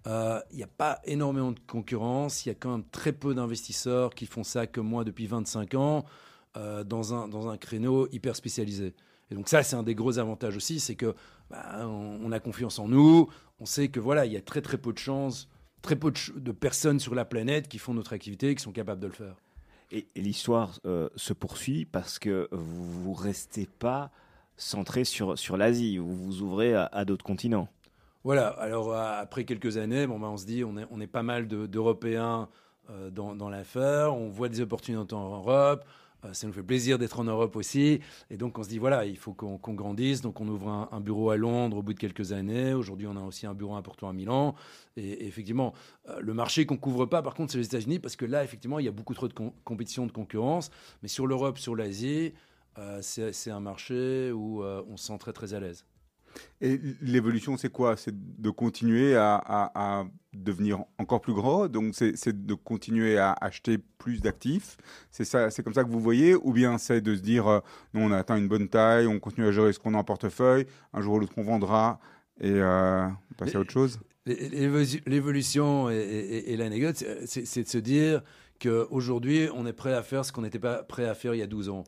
[0.07, 3.35] euh, il n'y a pas énormément de concurrence, il y a quand même très peu
[3.35, 6.05] d'investisseurs qui font ça comme moi depuis 25 ans
[6.57, 8.95] euh, dans, un, dans un créneau hyper spécialisé.
[9.31, 11.14] Et donc ça, c'est un des gros avantages aussi, c'est que
[11.51, 14.77] bah, on, a confiance en nous, on sait que voilà, il y a très très
[14.77, 15.49] peu de chances,
[15.81, 19.01] très peu de, personnes sur la planète qui font notre activité et qui sont capables
[19.01, 19.37] de le faire.
[19.90, 24.11] Et, l'histoire euh, se poursuit parce que vous ne restez pas
[24.59, 27.69] centré sur, sur l'Asie, vous vous ouvrez à d'autres continents.
[28.24, 31.06] Voilà, alors euh, après quelques années, bon, ben, on se dit on est, on est
[31.06, 32.48] pas mal de- d'Européens
[32.90, 35.84] euh, dans, dans l'affaire, on voit des opportunités en Europe,
[36.24, 39.04] euh, ça nous fait plaisir d'être en Europe aussi, et donc on se dit voilà,
[39.04, 42.32] il faut qu'on grandisse, donc on ouvre un, bureau à Londres au bout de quelques
[42.32, 44.54] années, aujourd'hui on a aussi un bureau important à Milan,
[44.96, 45.74] et, effectivement,
[46.18, 48.87] le marché qu'on couvre pas par contre c'est les États-Unis, parce que là effectivement il
[48.87, 50.70] y a beaucoup trop de com- compétition, de concurrence,
[51.02, 52.32] mais sur l'Europe, sur l'Asie,
[53.02, 55.84] c'est un marché où on se sent très très à l'aise.
[56.61, 57.97] Et l'évolution, c'est quoi?
[57.97, 63.33] C'est de continuer à, à- à devenir encore plus gros, donc c'est de continuer à
[63.40, 64.77] acheter plus d'actifs?
[65.11, 67.61] C'est ça, c'est comme ça que vous voyez, ou bien c'est de se dire, euh,
[67.92, 70.05] non, on a atteint une bonne taille, on continue à gérer ce qu'on a en
[70.05, 72.01] portefeuille, un jour ou l'autre on vendra
[72.40, 74.01] et euh, passer à autre chose?
[74.27, 78.23] L'é- l'évo- L'évolution et, et- et la négoce, c'est- de se dire
[78.61, 81.42] qu'aujourd'hui, on est prêt à faire ce qu'on n'était pas prêt à faire il y
[81.42, 81.85] a 12 ans.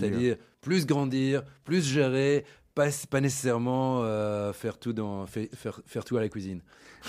[0.00, 2.44] C'est-à-dire plus grandir, plus gérer,
[2.76, 6.60] pas, pas nécessairement euh, faire, tout dans, faire, faire tout à la cuisine.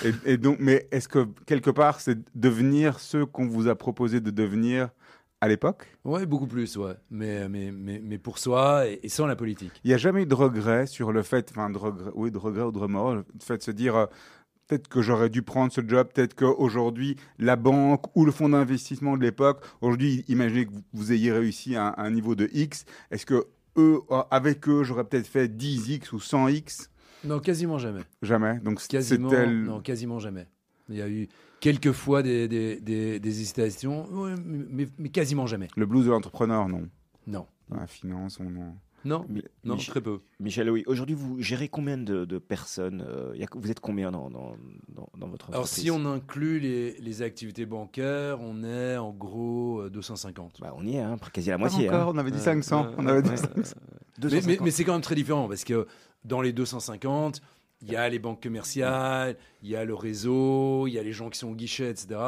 [0.04, 4.20] et, et donc, mais est-ce que quelque part c'est devenir ce qu'on vous a proposé
[4.20, 4.90] de devenir
[5.42, 5.86] à l'époque?
[6.04, 6.96] Oui, beaucoup plus, ouais.
[7.12, 9.74] Mais, mais, mais, mais pour soi et, et sans la politique.
[9.84, 12.40] Il n'y a jamais eu de regret sur le fait, enfin, de regret, oui, de
[12.40, 14.06] regret ou de remords, le fait de se dire, euh,
[14.68, 19.16] peut-être que j'aurais dû prendre ce job, peut-être qu'aujourd'hui, la banque ou le fonds d'investissement
[19.16, 22.50] de l'époque, aujourd'hui, imaginez que vous, vous ayez réussi à, un- à un niveau de
[22.54, 23.46] X, est-ce que
[23.78, 26.90] eux, euh, avec eux, j'aurais peut-être fait 10X ou 100X
[27.24, 28.02] Non, quasiment jamais.
[28.22, 28.60] Jamais.
[28.60, 30.48] Donc, Quasiment, le- non, quasiment jamais.
[30.90, 31.28] Il y a eu
[31.60, 34.08] quelques fois des, des, des, des hésitations,
[34.46, 35.68] mais, mais quasiment jamais.
[35.76, 36.88] le blues de l'entrepreneur, non.
[37.28, 37.46] Non.
[37.70, 38.78] Dans la finance, on en...
[39.06, 40.20] Non, Mi- non Mich- très peu.
[40.40, 40.84] Michel, oui.
[40.88, 44.30] Aujourd'hui, vous gérez combien de, de personnes euh, il y a- Vous êtes combien dans,
[44.30, 44.56] dans,
[44.90, 49.12] dans, dans votre Alors, entreprise si on inclut les, les activités bancaires, on est en
[49.14, 50.58] gros euh, 250.
[50.60, 51.90] Bah, On y est, hein, quasi la Pas moitié.
[51.90, 52.12] encore, hein.
[52.16, 52.82] on avait dit Ouais, 500.
[52.88, 53.76] ouais, on avait dit ouais, 500.
[54.20, 54.62] Mais, mais- 250.
[54.66, 55.86] mais c'est quand même très différent parce que
[56.26, 57.40] dans les 250,
[57.84, 61.14] il y a les banques commerciales, il y a le réseau, il y a les
[61.14, 62.20] gens qui sont au guichet, etc.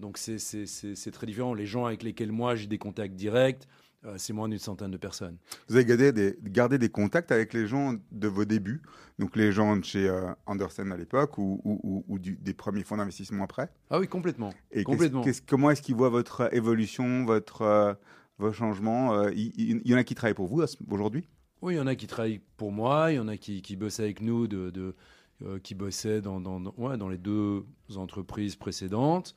[0.00, 1.54] Donc c'est- c'est c'est- c'est très différent.
[1.54, 3.68] Les gens avec lesquels moi j'ai des contacts directs, euh,
[4.16, 5.36] c'est moins d'une centaine de personnes.
[5.68, 8.82] Vous avez gardé des, gardé des contacts avec les gens de vos débuts,
[9.18, 12.54] donc les gens de chez euh, Andersen à l'époque ou, ou- ou- ou du- des
[12.54, 13.68] premiers fonds d'investissement après?
[13.90, 14.54] Ah oui, complètement.
[14.70, 15.22] Et Complètement.
[15.22, 17.94] qu'est-ce- comment est-ce qu'ils voient votre évolution, votre, euh,
[18.38, 21.28] vos changements euh, Il il- il y en a qui travaillent pour vous aujourd'hui?
[21.60, 23.74] Oui, il y en a qui travaillent pour moi, il y en a qui, qui
[23.76, 24.94] bossent avec nous, de, de,
[25.42, 27.64] euh, qui bossaient dans, dans, dans- ouais, dans les deux
[27.96, 29.34] entreprises précédentes.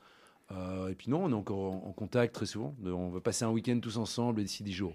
[0.52, 2.76] Euh, et puis non, on est encore en, en contact très souvent.
[2.84, 4.94] On va passer un week-end tous ensemble d'ici 10 jours.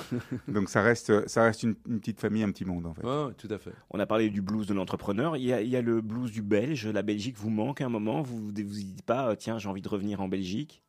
[0.48, 3.04] Donc ça reste, ça reste une, une petite famille, un petit monde en fait.
[3.04, 3.72] Ouais, tout à fait.
[3.90, 5.36] On a parlé du blues de l'entrepreneur.
[5.36, 6.86] Il y, a, il y a le blues du belge.
[6.86, 8.22] La Belgique vous manque à un moment.
[8.22, 10.82] Vous vous vous dites pas, euh, tiens, j'ai envie de revenir en Belgique.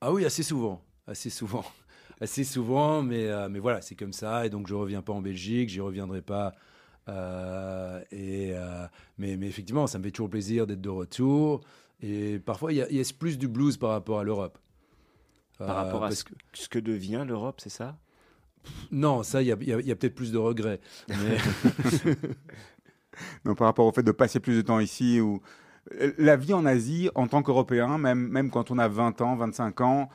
[0.00, 0.82] Ah oui, assez souvent.
[1.06, 1.64] Assez souvent.
[2.18, 4.46] Assez souvent, mais, euh, mais voilà, c'est comme ça.
[4.46, 6.54] Et donc, je reviens pas en Belgique, j'y reviendrai pas.
[7.08, 8.86] Euh, et, euh,
[9.18, 11.60] mais, mais effectivement, ça me fait toujours plaisir d'être de retour.
[12.02, 14.58] Et parfois, il y, y a plus du blues par rapport à l'Europe.
[15.58, 17.98] Par Euh, rapport à parce ce, que- ce que devient l'Europe, c'est ça?
[18.90, 20.80] Non, ça, il y a, il y a- il y a peut-être plus de regrets.
[21.08, 21.36] Mais
[23.44, 25.40] Donc par rapport au fait de passer plus de temps ici ou
[26.00, 29.36] Euh, la vie en Asie en tant qu'Européen, même même quand on a 20 ans,
[29.36, 30.08] 25 ans,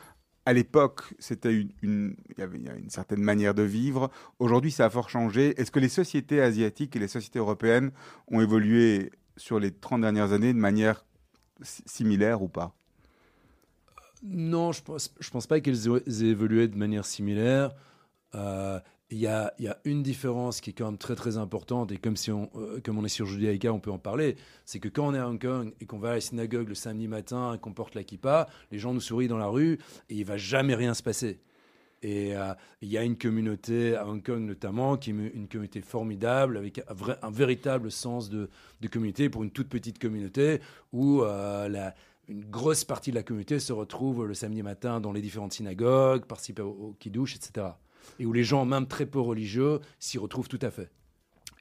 [0.45, 4.11] à l'époque, c'était une, une- il y avait une certaine manière de vivre.
[4.39, 5.57] Aujourd'hui, ça a fort changé.
[5.57, 7.91] Est-ce que les sociétés asiatiques et les sociétés européennes
[8.27, 11.05] ont évolué sur les 30 dernières années de manière
[11.61, 12.75] si- similaire ou pas?
[14.23, 17.71] Non, je pense, je pense pas qu'elles aient évolué de manière similaire.
[18.35, 18.79] Euh,
[19.13, 21.97] Il y, a, y a une différence qui est quand même très très importante, et
[21.97, 24.87] comme, si on, euh, comme on est sur Judaïka, on peut en parler, c'est que
[24.87, 27.55] quand on est à Hong Kong et qu'on va à la synagogue le samedi matin
[27.55, 30.37] et qu'on porte la kippa, les gens nous sourient dans la rue et il va
[30.37, 31.41] jamais rien se passer.
[32.03, 35.81] Et euh, il y a une communauté à Hong Kong notamment, qui est une communauté
[35.81, 36.81] formidable, avec
[37.21, 38.49] un, véritable sens de,
[38.91, 40.61] communauté pour une toute petite communauté,
[40.93, 41.91] où euh,
[42.27, 46.25] une grosse partie de la communauté se retrouve le samedi matin dans les différentes synagogues,
[46.25, 47.67] participe au, au kiddush, etc.
[48.19, 50.89] Et où les gens, même très peu religieux, s'y retrouvent tout à fait.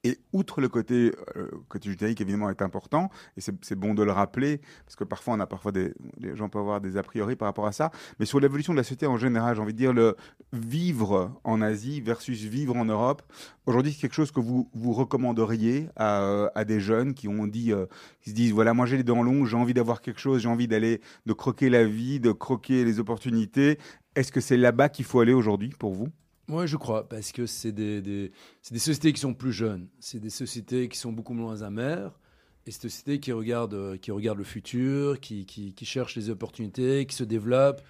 [0.02, 4.12] Et outre le côté, euh, côté judaïque, évidemment, est important, et c'est bon de le
[4.12, 7.36] rappeler, parce que parfois, on a parfois des, les gens peuvent avoir des a priori
[7.36, 9.78] par rapport à ça, mais sur l'évolution de la société en général, j'ai envie de
[9.78, 10.16] dire, le
[10.54, 13.22] vivre en Asie versus vivre en Europe,
[13.66, 17.72] aujourd'hui, c'est quelque chose que vous, vous recommanderiez à, euh, des jeunes qui ont dit,
[17.72, 17.84] euh,
[18.22, 20.48] qui se disent, voilà, moi j'ai les dents longues, j'ai envie d'avoir quelque chose, j'ai
[20.48, 23.78] envie d'aller, de croquer la vie, de croquer les opportunités.
[24.14, 26.08] Est-ce que c'est là-bas qu'il faut aller aujourd'hui pour vous?
[26.50, 28.32] Moi, je crois, parce que c'est des, des-
[28.70, 29.88] des sociétés qui sont plus jeunes.
[30.00, 32.18] C'est des sociétés qui sont beaucoup moins amères.
[32.66, 36.16] Et c'est des sociétés qui regardent, euh, qui regardent le futur, qui, qui, qui cherchent
[36.16, 37.82] les opportunités, qui se développent.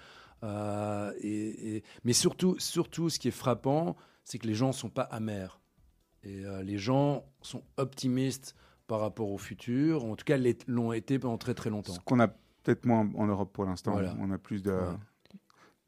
[0.43, 4.73] Euh, et, et- mais surtout, surtout, ce qui est frappant, c'est que les gens ne
[4.73, 5.59] sont pas amers.
[6.23, 8.55] Et euh, les gens sont optimistes
[8.87, 10.05] par rapport au futur.
[10.05, 11.93] En tout cas, l'ont été pendant très très longtemps.
[11.93, 14.15] Ce qu'on a peut-être moins en Europe pour l'instant, Voilà.
[14.19, 14.77] on a plus de...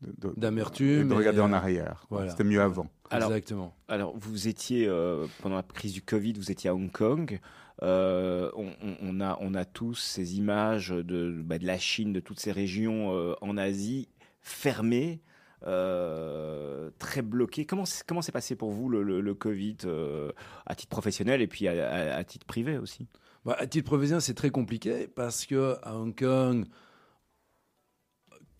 [0.04, 1.08] de- de- D'amertume.
[1.10, 2.06] de et, regarder en euh, arrière.
[2.10, 2.30] voilà.
[2.32, 2.88] C'était mieux avant.
[3.10, 3.76] Alors- Exactement.
[3.88, 7.40] Alors, vous étiez, euh, pendant la crise du Covid, vous étiez à Hong Kong.
[7.82, 12.40] Euh, on, a, on a tous ces images de, bah, de la Chine, de toutes
[12.40, 14.08] ces régions euh, en Asie
[14.42, 15.22] fermées,
[15.66, 17.66] euh, très bloquées.
[17.66, 20.32] Comment comment s'est passé pour vous le, le- le Covid euh,
[20.66, 23.08] à titre professionnel et puis à, à- à titre privé aussi?
[23.46, 26.66] Bah, à titre professionnel, c'est très compliqué parce que à Hong Kong,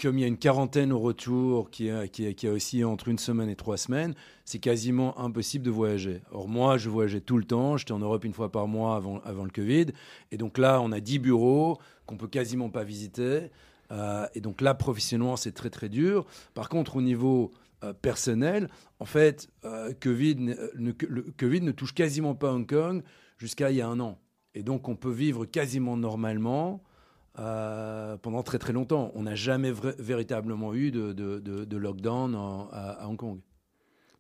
[0.04, 3.18] comme il y a une quarantaine au retour qui est, qui qui aussi entre une
[3.18, 6.22] semaine et trois semaines, c'est quasiment impossible de voyager.
[6.34, 7.78] Or, moi, je voyageais tout le temps.
[7.78, 9.88] J'étais en Europe une fois par mois avant, avant le Covid.
[10.32, 13.50] Et donc là, on a 10 bureaux qu'on peut quasiment pas visiter.
[13.92, 16.26] Euh, et donc là, professionnellement, c'est très, très dur.
[16.54, 17.54] Par contre, au niveau
[17.86, 20.94] euh, personnel, en fait, euh, COVID, le
[21.40, 23.04] Covid ne touche quasiment pas Hong Kong
[23.38, 24.20] jusqu'à il y a un an.
[24.54, 26.84] Et donc, on peut vivre quasiment normalement
[27.40, 29.12] euh, pendant très très longtemps.
[29.16, 33.40] On n'a jamais véritablement eu de, de- de- de lockdown en- à, à Hong Kong.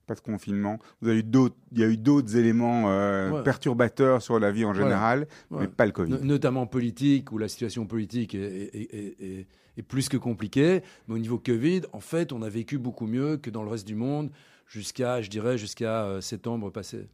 [0.05, 0.79] Pas de confinement.
[1.01, 3.43] Vous avez eu d'autres, il y a eu d'autres éléments euh, Ouais.
[3.43, 5.61] perturbateurs sur la vie en général, Ouais.
[5.61, 6.11] mais pas le Covid.
[6.11, 9.47] No- notamment politique, où la situation politique est, est- est- est-
[9.77, 10.81] est plus que compliquée.
[11.07, 13.87] Mais au niveau Covid, en fait, on a vécu beaucoup mieux que dans le reste
[13.87, 14.29] du monde
[14.67, 17.07] jusqu'à, je dirais, jusqu'à euh, septembre passé.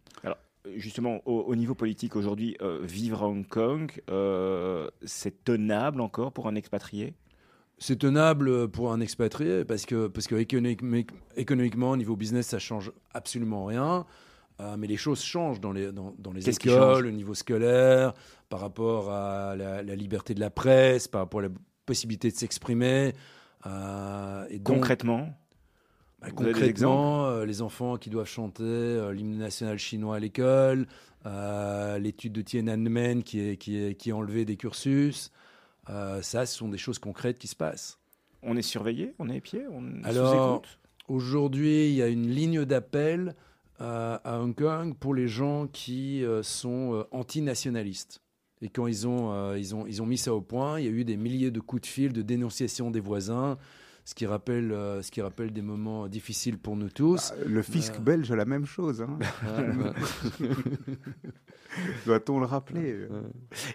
[0.78, 6.32] Justement, au, au niveau politique aujourd'hui, euh, vivre à Hong Kong, euh, c'est tenable encore
[6.32, 7.14] pour un expatrié?
[7.78, 12.60] C'est tenable pour un expatrié parce que, parce que économique- économiquement, au niveau business, ça
[12.60, 14.06] change absolument rien.
[14.60, 18.14] Euh, mais les choses changent dans les, dans, dans les écoles, au niveau scolaire,
[18.50, 21.50] par rapport à la, la liberté de la presse, par rapport à la
[21.86, 23.14] possibilité de s'exprimer.
[23.66, 25.30] Euh, et donc, Concrètement?
[26.22, 30.86] Bah, concrètement, euh, les enfants qui doivent chanter euh, l'hymne national chinois à l'école,
[31.26, 35.32] euh, l'étude de Tiananmen qui est, qui, est, qui est enlevée des cursus,
[36.22, 37.98] ça, ce sont des choses concrètes qui se passent.
[38.44, 40.62] On est surveillé On est épié On Alors,
[41.08, 43.36] Aujourd'hui, il y a une ligne d'appel
[43.80, 48.22] à Hong Kong pour les gens qui sont antinationalistes.
[48.62, 50.92] Et quand ils ont, ils, ont, ils ont mis ça au point, il y a
[50.92, 53.58] eu des milliers de coups de fil, de dénonciations des voisins,
[54.10, 57.31] ce qui rappelle, euh, ce qui rappelle des moments difficiles pour nous tous.
[57.31, 58.00] Ah, Le fisc Euh.
[58.00, 59.04] belge a la même chose.
[59.04, 59.19] hein.
[62.08, 63.08] Doit-on le rappeler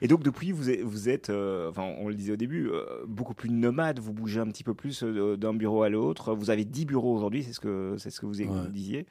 [0.03, 2.83] Et donc depuis, vous êtes, vous êtes euh, enfin, on le disait au début, euh,
[3.07, 4.01] beaucoup plus nomade.
[4.01, 6.35] Vous bougez un petit peu plus euh, d'un bureau à l'autre.
[6.35, 8.49] Vous avez 10 bureaux aujourd'hui, c'est ce que c'est ce que vous Ouais.
[8.73, 9.07] disiez.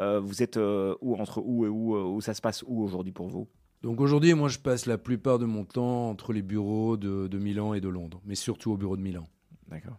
[0.00, 2.82] Euh, vous êtes euh, où entre où et où, euh, où ça se passe où
[2.82, 3.46] aujourd'hui pour vous?
[3.84, 7.38] Donc aujourd'hui, moi, je passe la plupart de mon temps entre les bureaux de, de
[7.38, 9.24] Milan et de Londres, mais surtout au bureau de Milan.
[9.68, 9.98] D'accord.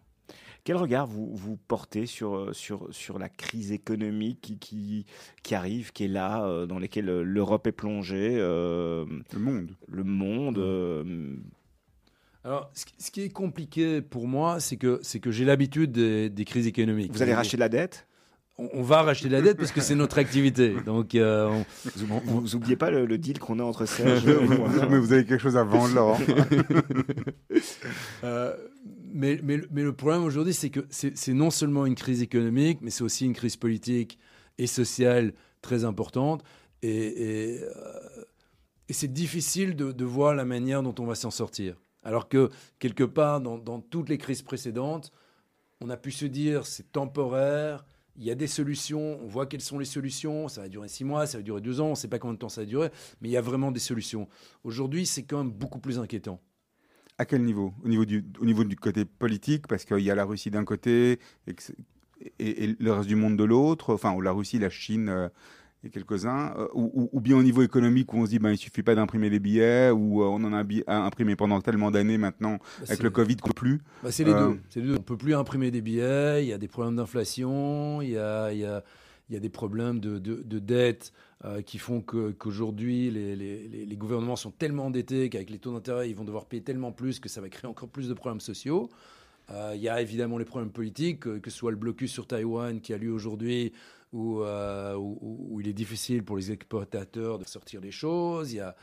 [0.66, 5.06] Quel regard vous, vous portez sur, euh, sur, sur la crise économique qui, qui,
[5.44, 9.70] qui arrive, qui est là, euh, dans laquelle euh, l'Europe est plongée, euh, Le monde.
[9.88, 11.36] le monde euh,
[12.44, 15.92] Alors, ce, qui- ce qui est compliqué pour moi, c'est que, c'est que j'ai l'habitude
[15.92, 17.12] des, des crises économiques.
[17.14, 18.08] Vous allez Et- racheter de la dette?
[18.58, 20.76] On, va racheter la dette parce que c'est notre activité.
[20.86, 21.66] Donc, euh, on-
[21.98, 24.98] Vous, vous, vous oubliez pas le, le deal qu'on a entre Serge et moi Mais
[24.98, 26.18] vous avez quelque chose à vendre, Laurent.
[28.24, 28.56] Euh,
[29.16, 33.26] mais, le problème aujourd'hui, c'est que c'est non seulement une crise économique, mais c'est aussi
[33.26, 34.20] une crise politique
[34.58, 36.44] et sociale très importante.
[36.82, 38.26] Et, euh,
[38.90, 41.76] c'est difficile de, de voir la manière dont on va s'en sortir.
[42.04, 45.12] Alors que, quelque part, dans, dans toutes les crises précédentes,
[45.82, 47.86] on a pu se dire c'est temporaire,
[48.18, 51.04] il y a des solutions, on voit quelles sont les solutions, ça va durer six
[51.04, 52.66] mois, ça va durer deux ans, on ne sait pas combien de temps ça va
[52.66, 52.90] durer,
[53.22, 54.28] mais il y a vraiment des solutions.
[54.64, 56.40] Aujourd'hui, c'est quand même beaucoup plus inquiétant.
[57.18, 57.74] À quel niveau?
[57.84, 60.66] Au niveau, du, au niveau du côté politique, parce qu'il y a la Russie d'un
[60.66, 61.20] côté
[62.40, 65.30] et, le reste du monde de l'autre, enfin, ou la Russie, la Chine euh,
[65.84, 68.84] et quelques-uns, euh, ou, bien au niveau économique où on se dit ben, il suffit
[68.84, 72.86] pas d'imprimer des billets, ou euh, on en a imprimé pendant tellement d'années maintenant Bah,
[72.90, 73.82] avec le Covid qu'on peut plus.
[74.04, 74.60] Bah, c'est les deux.
[74.70, 74.96] C'est les deux.
[74.96, 76.44] On peut plus imprimer des billets.
[76.44, 78.02] Il y a des problèmes d'inflation.
[78.02, 78.84] Il y a, il y a,
[79.30, 81.14] il y a des problèmes de, de, de dette
[81.44, 86.24] euh, qui font qu'aujourd'hui les, gouvernements sont tellement endettés qu'avec les taux d'intérêt ils vont
[86.24, 88.90] devoir payer tellement plus que ça va créer encore plus de problèmes sociaux.
[89.52, 92.26] Euh, il y a évidemment les problèmes politiques, euh, que ce soit le blocus sur
[92.26, 93.74] Taïwan qui a lieu aujourd'hui,
[94.12, 98.54] où, euh, où il est difficile pour les exportateurs de sortir les choses.
[98.54, 98.76] Il y a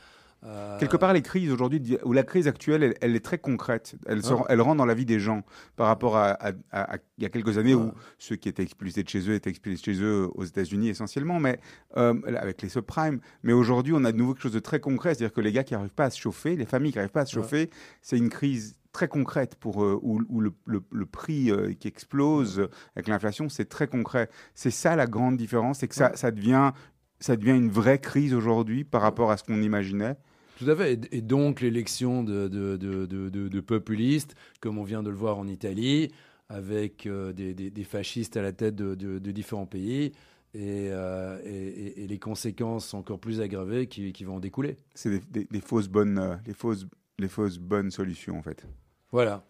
[0.45, 3.95] euh, Quelque part, les crises aujourd'hui, ou la crise actuelle, elle, elle est très concrète.
[4.05, 5.43] Elle, se- elle rentre dans la vie des gens
[5.75, 8.63] par rapport à, à- à- à- il y a quelques années où ceux qui étaient
[8.63, 11.59] expulsés de chez eux étaient expulsés de chez eux aux États-Unis essentiellement, mais
[11.97, 13.19] euh, avec les subprimes.
[13.43, 15.63] Mais aujourd'hui, on a de nouveau quelque chose de très concret, c'est-à-dire que les gars
[15.63, 17.69] qui n'arrivent pas à se chauffer, les familles qui n'arrivent pas à se chauffer,
[18.01, 21.87] c'est une crise très concrète pour euh, où, où le, le- le prix euh, qui
[21.87, 24.29] explose euh, avec l'inflation, c'est très concret.
[24.53, 26.71] C'est ça la grande différence, c'est que ça, ça devient
[27.19, 30.15] ça devient une vraie crise aujourd'hui par rapport à ce qu'on imaginait.
[30.57, 30.99] Tout à fait.
[31.11, 36.11] Et, donc l'élection de, populistes, comme on vient de le voir en Italie,
[36.49, 40.11] avec euh, des, fascistes à la tête de, différents pays,
[40.55, 44.77] et, euh, et- les conséquences encore plus aggravées qui, vont en découler.
[44.93, 46.85] c'est des, des- des fausses bonnes, euh, les fausses,
[47.17, 48.67] les fausses bonnes solutions en fait.
[49.13, 49.45] Voilà.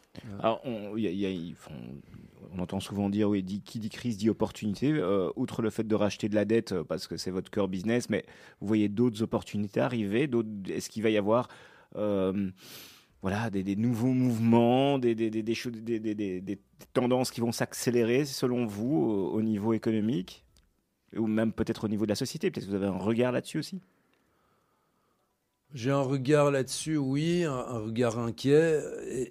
[0.66, 4.92] On, entend souvent dire, oui, qui dit crise dit opportunité.
[4.92, 7.68] Euh, outre le fait de racheter de la dette, euh, parce que c'est votre cœur
[7.68, 8.24] business, mais
[8.60, 10.30] vous voyez d'autres opportunités arriver.
[10.70, 11.48] Est-ce qu'il va y avoir
[11.96, 12.52] euh,
[13.24, 16.60] voilà, des, nouveaux mouvements, des- des
[16.94, 20.46] tendances qui vont s'accélérer selon vous au, au niveau économique?
[21.16, 22.52] Ou même peut-être au niveau de la société?
[22.52, 23.82] Peut-être que vous avez un regard là-dessus aussi?
[25.74, 28.80] J'ai un regard là-dessus, oui, un, regard inquiet.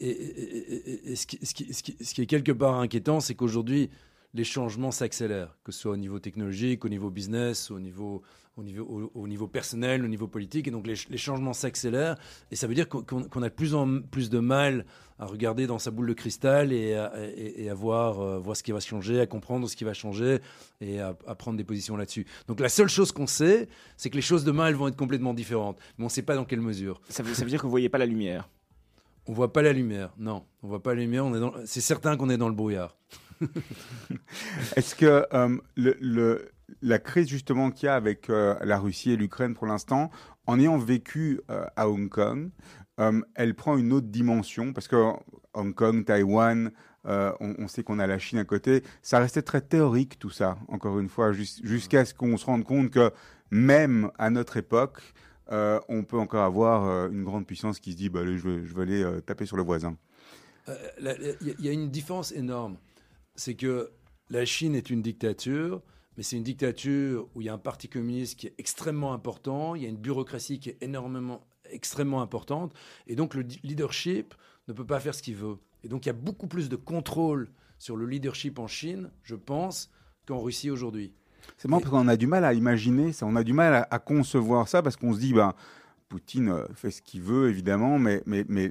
[0.01, 3.90] Et, ce qui est quelque part inquiétant, c'est qu'aujourd'hui,
[4.35, 8.22] les changements s'accélèrent, que ce soit au niveau technologique, au niveau business, au niveau,
[8.57, 10.66] au niveau, au, au niveau personnel, au niveau politique.
[10.68, 12.16] Et donc, les, les changements s'accélèrent.
[12.51, 14.87] Et ça veut dire qu'on a de plus en plus de mal
[15.18, 18.57] à regarder dans sa boule de cristal et à, et- et à voir, euh, voir
[18.57, 20.39] ce qui va changer, à comprendre ce qui va changer
[20.80, 22.26] et à, à prendre des positions là-dessus.
[22.49, 23.68] Donc, la seule chose qu'on sait,
[23.99, 25.78] c'est que les choses demain, elles vont être complètement différentes.
[25.99, 27.01] Mais on ne sait pas dans quelle mesure.
[27.11, 28.49] ça veut, ça veut dire que vous voyez pas la lumière
[29.26, 30.12] On voit pas la lumière.
[30.18, 31.24] Non, on voit pas la lumière.
[31.26, 31.53] On est dans...
[31.66, 32.97] C'est certain qu'on est dans le brouillard.
[34.76, 36.38] Est-ce que euh,
[36.80, 40.11] la crise justement qu'il y a avec euh, la Russie et l'Ukraine pour l'instant,
[40.47, 42.51] en ayant vécu euh, à Hong Kong,
[43.34, 44.72] elle prend une autre dimension?
[44.72, 44.97] Parce que
[45.55, 46.70] Hong Kong, Taïwan,
[47.05, 48.84] on, sait qu'on a la Chine à côté.
[49.03, 52.62] Ça restait très théorique tout ça, encore une fois, jus- jusqu'à ce qu'on se rende
[52.62, 53.11] compte que
[53.51, 55.03] même à notre époque,
[55.51, 59.47] on peut encore avoir une grande puissance qui se dit bah, je, vais, aller taper
[59.47, 59.97] sur le voisin.
[60.68, 62.76] Il y a une différence énorme.
[63.35, 63.91] C'est que
[64.30, 65.83] la Chine est une dictature,
[66.16, 69.74] mais c'est une dictature où il y a un parti communiste qui est extrêmement important,
[69.74, 72.74] il y a une bureaucratie qui est énormément, extrêmement importante,
[73.07, 74.35] et donc le leadership
[74.68, 75.59] ne peut pas faire ce qu'il veut.
[75.85, 79.35] Et donc il y a beaucoup plus de contrôle sur le leadership en Chine, je
[79.35, 79.91] pense,
[80.26, 81.12] qu'en Russie aujourd'hui.
[81.57, 83.89] C'est marrant parce qu'on a du mal à imaginer ça, on a du mal à,
[83.91, 85.55] à concevoir ça parce qu'on se dit, ben,
[86.09, 88.70] Poutine euh, fait ce qu'il veut évidemment, mais, mais, mais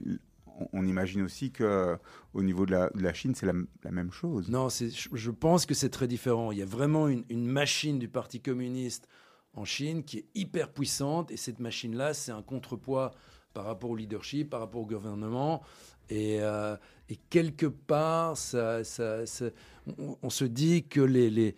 [0.74, 1.96] on, imagine aussi que euh,
[2.34, 4.50] au niveau de la, Chine, c'est la, même chose.
[4.50, 6.52] Non, je pense que c'est très différent.
[6.52, 9.08] Il y a vraiment une, machine du Parti communiste
[9.54, 13.12] en Chine qui est hyper puissante et cette machine-là, c'est un contrepoids
[13.54, 15.62] par rapport au leadership, par rapport au gouvernement.
[16.10, 16.76] Et, euh,
[17.30, 19.50] quelque part, ça, ça- ça-
[20.22, 21.56] on, se dit que les,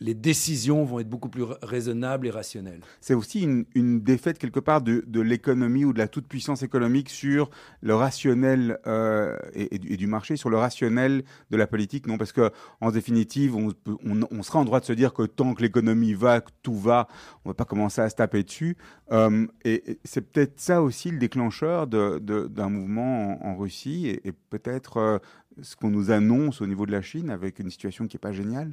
[0.00, 2.80] les décisions vont être beaucoup plus ra- raisonnables et rationnelles.
[3.00, 7.50] C'est aussi une, défaite quelque part de, l'économie ou de la toute-puissance économique sur
[7.82, 12.16] le rationnel euh, et, du, marché, sur le rationnel de la politique, non?
[12.16, 16.14] Parce que en définitive, on, sera en droit de se dire que tant que l'économie
[16.14, 17.06] va, que tout va,
[17.44, 18.76] on va pas commencer à se taper dessus.
[19.12, 25.18] Euh, et c'est peut-être ça aussi le déclencheur d'un mouvement en, Russie et, peut-être euh,
[25.60, 28.32] ce qu'on nous annonce au niveau de la Chine avec une situation qui est pas
[28.32, 28.72] géniale?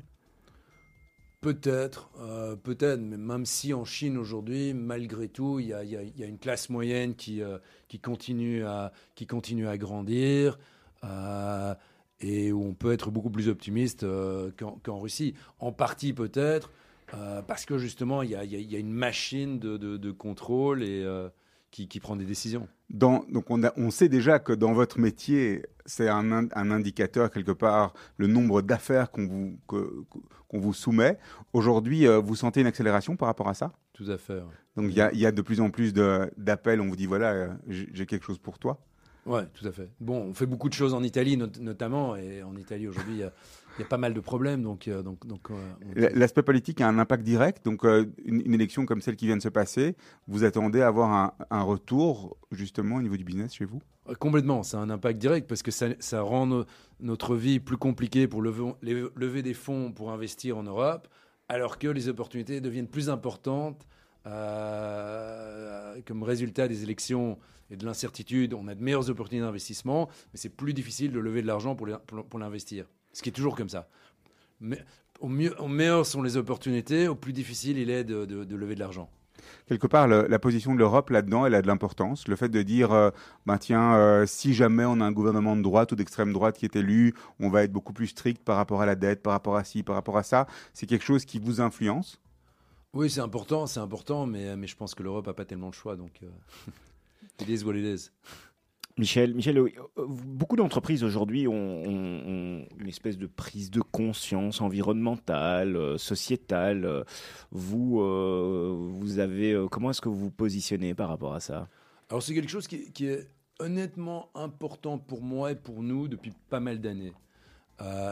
[1.48, 6.40] Peut-être, euh, peut-être, mais même si en Chine aujourd'hui, malgré tout, il y a, une
[6.40, 10.60] classe moyenne qui, euh, qui, continue, à, qui continue à grandir
[11.06, 11.74] euh,
[12.20, 14.06] et où on peut être beaucoup plus optimiste
[14.84, 15.36] qu'en Russie.
[15.60, 16.74] En partie peut-être,
[17.48, 21.08] parce que justement, il y a, une machine de, contrôle et,
[21.72, 22.68] qui prend des décisions.
[22.90, 27.30] Dans, donc on, a- on sait déjà que dans votre métier, c'est un, un indicateur
[27.32, 30.04] quelque part, le nombre d'affaires qu'on vous, que-
[30.54, 31.18] vous soumet.
[31.52, 33.74] Aujourd'hui, euh, vous sentez une accélération par rapport à ça?
[33.94, 34.40] Tout à fait.
[34.78, 37.32] Donc il y y a de plus en plus de- d'appels, on vous dit voilà,
[37.34, 38.80] euh, j'ai quelque chose pour toi?
[39.26, 39.90] Ouais, tout à fait.
[40.00, 43.20] Bon, on fait beaucoup de choses en Italie not- notamment, et en Italie aujourd'hui, il
[43.20, 43.34] y a-
[43.78, 46.88] il y, a pas mal de problèmes, donc, euh, donc, donc euh, L'aspect politique a
[46.88, 49.96] un impact direct, donc euh, une, une élection comme celle qui vient de se passer,
[50.28, 53.82] vous attendez à avoir un, un retour justement au niveau du business chez vous?
[54.20, 56.66] Complètement, ça a un impact direct parce que ça, ça rend no-
[57.00, 61.08] notre vie plus compliquée pour lever, des fonds pour investir en Europe,
[61.50, 63.86] alors que les opportunités deviennent plus importantes
[66.06, 67.38] comme résultat des élections
[67.70, 68.54] et de l'incertitude.
[68.54, 72.40] On a de meilleures opportunités d'investissement, mais c'est plus difficile de lever de l'argent pour
[72.40, 72.86] l'investir.
[73.18, 73.88] Ce qui est toujours comme ça.
[74.60, 74.78] Mais,
[75.22, 78.56] au, mieux, au meilleur sont les opportunités, au plus difficile il est de, de- de
[78.56, 79.10] lever de l'argent.
[79.66, 82.28] Quelque part, le- la position de l'Europe là-dedans, elle a de l'importance.
[82.28, 83.10] Le fait de dire, euh,
[83.48, 86.66] ben tiens, euh, si jamais on a un gouvernement de droite ou d'extrême droite qui
[86.66, 89.56] est élu, on va être beaucoup plus strict par rapport à la dette, par rapport
[89.56, 90.46] à ci, par rapport à ça.
[90.76, 92.22] C'est quelque chose qui vous influence?
[92.94, 95.74] Oui, c'est important, c'est important, mais, mais je pense que l'Europe n'a pas tellement de
[95.76, 96.28] choix, donc euh,
[97.42, 98.12] it is what it is.
[98.98, 105.98] Michel, Michel, euh, beaucoup d'entreprises aujourd'hui ont, une espèce de prise de conscience environnementale, euh,
[106.00, 107.06] sociétale.
[107.52, 111.68] Vous, euh, vous avez, comment est-ce que vous vous positionnez par rapport à ça?
[112.10, 113.30] Alors c'est quelque chose qui, est
[113.60, 117.14] honnêtement important pour moi et pour nous depuis pas mal d'années.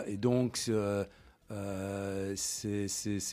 [0.06, 1.10] Et donc c'est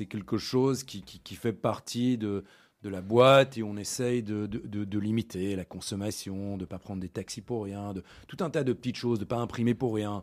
[0.09, 2.44] quelque chose qui fait partie de,
[2.83, 6.66] de la boîte et on essaye de, de- de- de limiter la consommation, de ne
[6.66, 9.28] pas prendre des taxis pour rien, de tout un tas de petites choses, de ne
[9.28, 10.22] pas imprimer pour rien.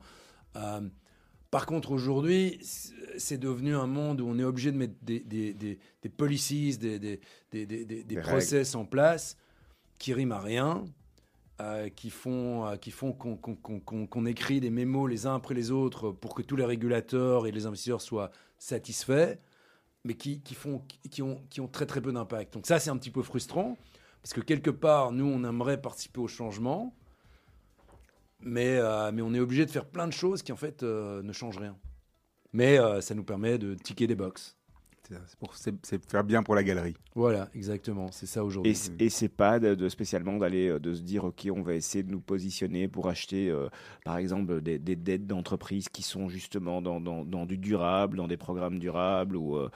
[0.55, 0.81] Euh,
[1.51, 2.59] par contre, aujourd'hui,
[3.17, 6.77] c'est devenu un monde où on est obligé de mettre des, des, des, des policies,
[6.77, 9.35] des, des, des, des, des- des Des process en place
[9.97, 10.83] qui riment à rien,
[11.61, 16.11] euh, qui font, euh, qui font qu'on écrit des mémos les uns après les autres
[16.11, 19.37] pour que tous les régulateurs et les investisseurs soient satisfaits,
[20.09, 22.55] mais qui, ont, très peu d'impact.
[22.55, 23.77] Donc ça, c'est un petit peu frustrant,
[24.23, 26.95] parce que quelque part, nous, on aimerait participer au changement,
[28.41, 31.21] mais, euh, mais on est obligé de faire plein de choses qui, en fait, euh,
[31.21, 31.77] ne changent rien.
[32.53, 34.57] Mais euh, ça nous permet de ticker des box.
[35.25, 36.95] C'est pour- C'est faire bien pour la galerie.
[37.15, 38.71] Voilà, exactement, c'est ça aujourd'hui.
[38.99, 42.03] et c'est pas de, de spécialement d'aller euh, de se dire ok on va essayer
[42.03, 43.67] de nous positionner pour acheter euh,
[44.05, 48.27] par exemple des, des dettes d'entreprises qui sont justement dans, dans, dans du durable, dans
[48.27, 49.69] des programmes durables où euh,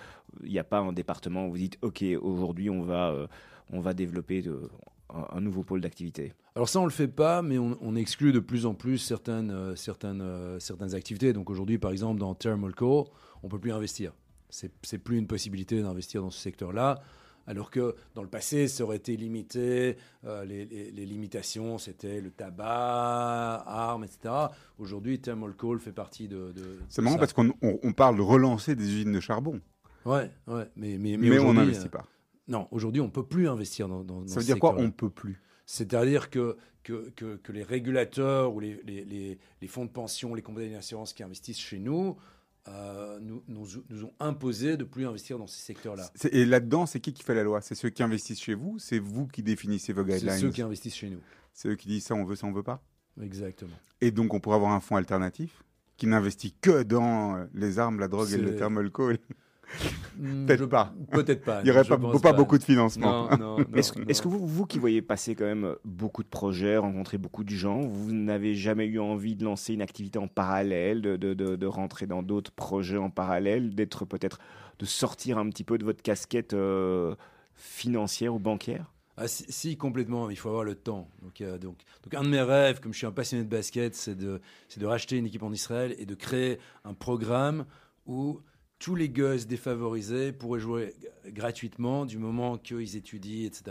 [0.43, 3.27] il n'y a pas un département où vous dites ok aujourd'hui on va euh,
[3.71, 4.69] on va développer de-
[5.13, 6.33] un, un nouveau pôle d'activité.
[6.55, 9.51] Alors ça, on le fait pas, mais on, on exclut de plus en plus certaines,
[9.51, 11.33] euh, certaines, euh, certaines activités.
[11.33, 13.05] Donc aujourd'hui, par exemple, dans Thermal Coal,
[13.43, 14.11] on peut plus investir.
[14.81, 17.01] C'est plus une possibilité d'investir dans ce secteur-là.
[17.45, 19.97] Alors que dans le passé, ça aurait été limité.
[20.25, 24.33] euh, les, les- les limitations, c'était le tabac, armes, etc.
[24.77, 26.51] Aujourd'hui, Thermal Coal fait partie de.
[26.53, 27.19] de C'est marrant ça.
[27.19, 29.59] parce qu'on on- on parle de relancer des usines de charbon,
[30.05, 30.69] Ouais, ouais.
[30.75, 32.05] Mais, mais, mais mais, on n'investit euh, pas.
[32.49, 34.75] Non, aujourd'hui, on peut plus investir dans, dans, dans Ça veut ce dire quoi.
[34.77, 35.41] On peut plus?
[35.65, 40.41] C'est-à-dire que, que, que, que les régulateurs ou les, les, les fonds de pension, les
[40.41, 42.17] compagnies d'assurance qui investissent chez nous,
[42.67, 46.09] euh, nous, nous, nous ont imposé de plus investir dans ces secteurs-là.
[46.15, 47.61] C'est- Et là-dedans, c'est qui qui fait la loi?
[47.61, 48.77] C'est ceux qui investissent chez vous?
[48.79, 50.39] C'est vous qui définissez vos C'est guidelines?
[50.39, 51.19] ceux qui investissent chez nous.
[51.53, 52.81] C'est eux qui disent ça on veut, ça on veut pas?
[53.21, 53.75] Exactement.
[54.01, 55.63] Et donc on pourrait avoir un fonds alternatif
[55.97, 59.17] qui n'investit que dans les armes, la drogue et le C'est- thermal coal.
[59.17, 59.33] Hmm,
[60.47, 60.93] Peut-être pas.
[61.11, 61.61] Peut-être pas.
[61.61, 63.29] Il n'y aurait pas, pas beaucoup de financement.
[63.31, 66.77] Non, non, non, Est-ce que vous, vous qui voyez passer quand même beaucoup de projets,
[66.77, 71.01] rencontrer beaucoup de gens, vous n'avez jamais eu envie de lancer une activité en parallèle,
[71.01, 74.39] de, de, de- de rentrer dans d'autres projets en parallèle, d'être peut-être,
[74.79, 77.15] de sortir un petit peu de votre casquette euh,
[77.55, 78.91] financière ou bancaire?
[79.15, 80.29] Ah, si, si, complètement.
[80.31, 81.07] Il faut avoir le temps.
[81.21, 83.93] Donc, euh, donc, donc, un de mes rêves, comme je suis un passionné de basket,
[83.95, 87.65] c'est de, c'est de racheter une équipe en Israël et de créer un programme
[88.07, 88.39] où
[88.83, 90.93] tous les gosses défavorisés pourraient jouer
[91.27, 93.63] gratuitement du moment qu'ils étudient, etc.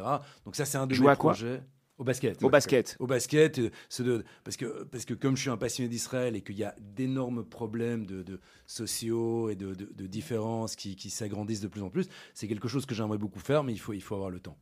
[0.47, 1.63] Donc ça, c'est un de Jouer mes à quoi projets.
[1.99, 2.43] Au basket.
[2.43, 5.91] Au basket Au basket, euh, de- parce, que, parce que comme je suis un passionné
[5.91, 10.77] d'Israël et qu'il y a d'énormes problèmes de, de sociaux et de, de- de différences
[10.77, 13.73] qui, qui s'agrandissent de plus en plus, c'est quelque chose que j'aimerais beaucoup faire, mais
[13.75, 14.57] il faut, il faut avoir le temps.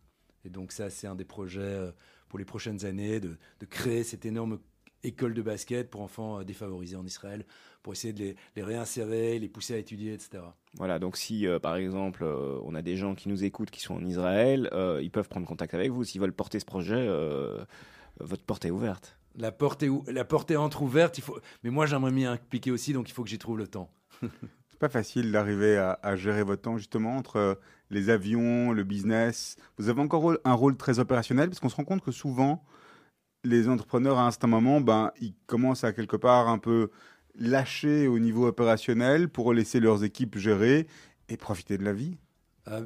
[0.45, 1.93] Et donc ça, c'est un des projets euh,
[2.29, 4.59] pour les prochaines années, de, de créer cette énorme
[5.05, 7.45] école de basket pour enfants euh, défavorisés en Israël,
[7.83, 10.43] pour essayer de les, les réinsérer, les pousser à étudier, etc.
[10.75, 13.81] Voilà, donc si euh, par exemple euh, on a des gens qui nous écoutent qui
[13.81, 16.05] sont en Israël, euh, ils peuvent prendre contact avec vous.
[16.05, 17.65] S'ils veulent porter ce projet, euh,
[18.21, 19.17] votre porte est ouverte.
[19.37, 21.39] La porte est, ou- la porte est entrouverte, il faut...
[21.63, 23.91] mais moi j'aimerais m'y impliquer aussi, donc il faut que j'y trouve le temps.
[24.69, 27.55] C'est pas facile d'arriver à, à gérer votre temps justement entre euh,
[27.91, 29.57] les avions, le business.
[29.79, 32.65] Vous avez encore un rôle très opérationnel parce qu'on se rend compte que souvent
[33.45, 36.91] les entrepreneurs à un certain moment, ben ils commencent à quelque part un peu
[37.39, 40.87] lâcher au niveau opérationnel pour laisser leurs équipes gérer
[41.29, 42.19] et profiter de la vie.
[42.69, 42.85] Euh,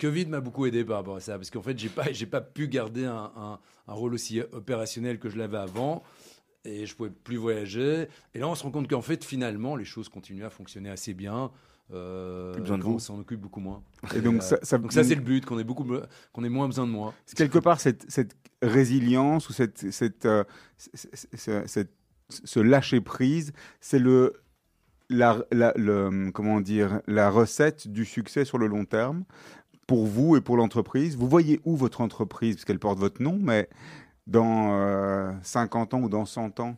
[0.00, 2.68] Covid m'a beaucoup aidé par rapport à ça, parce qu'en fait, j'ai pas, pas pu
[2.68, 6.02] garder un, un- rôle aussi opérationnel que je l'avais avant,
[6.64, 8.08] et je pouvais plus voyager.
[8.34, 11.14] Et là, on se rend compte qu'en fait, finalement, les choses continuent à fonctionner assez
[11.14, 11.50] bien.
[11.92, 12.92] Euh, Plus besoin de vous.
[12.94, 13.82] On s'en occupe beaucoup moins.
[14.14, 15.86] Et donc euh, ça, ça, Donc ça, c'est le but, qu'on ait beaucoup,
[16.32, 17.12] qu'on ait moins besoin de moi.
[17.26, 20.44] c'est quelque part cette, cette résilience ou cette, cette, euh,
[20.78, 21.90] cette-
[22.28, 24.32] ce lâcher prise, c'est le,
[25.10, 29.24] la, la- le comment dire la recette du succès sur le long terme
[29.86, 31.16] pour vous et pour l'entreprise.
[31.16, 33.68] Vous voyez où votre entreprise, parce qu'elle porte votre nom, mais
[34.26, 36.76] dans euh, 50 ans ou dans 100 ans.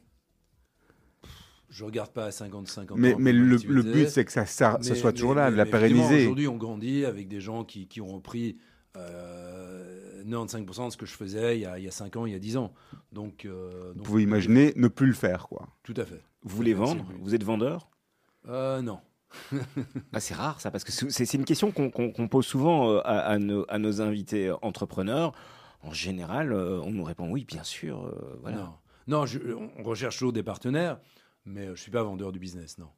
[1.76, 2.94] Je regarde pas à 50-50 ans.
[2.96, 5.56] Mais, mais le, but, c'est que ça, ça, ça Mais- soit mais- toujours là, de
[5.56, 6.22] la pérenniser.
[6.22, 8.58] Aujourd'hui, on grandit avec des gens qui, qui ont repris
[8.96, 12.26] euh, 95% de ce que je faisais il y, a, il y a 5 ans,
[12.26, 12.72] il y a 10 ans.
[13.12, 15.66] Donc, euh, Vous donc, pouvez imaginer ne plus le faire, quoi.
[15.82, 16.22] Tout à fait.
[16.44, 17.04] Vous voulez vendre?
[17.20, 17.88] Vous êtes vendeur?
[18.48, 19.00] Euh, non.
[20.12, 23.38] Ah, c'est rare ça, parce que c'est une question qu'on pose souvent euh, à, à
[23.38, 25.32] nos, à nos invités euh, entrepreneurs.
[25.82, 28.04] En général, euh, on nous répond oui, bien sûr.
[28.06, 28.58] euh, voilà.
[28.58, 28.68] Non,
[29.08, 29.40] non je-
[29.76, 30.98] on recherche toujours des partenaires,
[31.44, 32.88] mais je ne suis pas vendeur du business, non.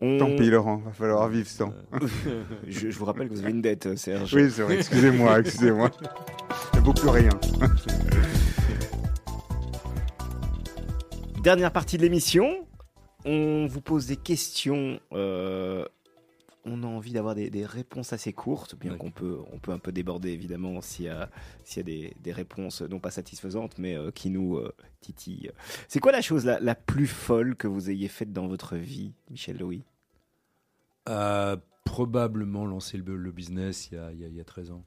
[0.00, 1.72] On- Tant pis, Laurent, va falloir vivre sans.
[2.66, 4.34] je, je vous rappelle que vous avez une dette, euh, Serge.
[4.34, 5.90] Oui, c'est vrai, excusez-moi, excusez-moi.
[6.74, 7.30] Ne vaut plus rien.
[11.42, 12.66] Dernière partie de l'émission.
[13.24, 14.98] On vous pose des questions.
[15.12, 15.84] euh,
[16.64, 19.78] on a envie d'avoir des, des réponses assez courtes, bien qu'on peut, on peut un
[19.78, 21.30] peu déborder évidemment s'il y a,
[21.62, 25.50] s'il y a des, des réponses non pas satisfaisantes, mais euh, qui nous euh, titillent.
[25.88, 29.12] C'est quoi la chose la, la plus folle que vous ayez faite dans votre vie,
[29.30, 29.82] Michel Louis
[31.08, 34.44] Euh, probablement lancer le, le business il y, a, il y a- il y a
[34.44, 34.82] 13 ans.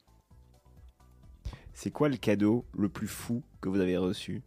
[1.74, 4.42] C'est quoi le cadeau le plus fou que vous avez reçu?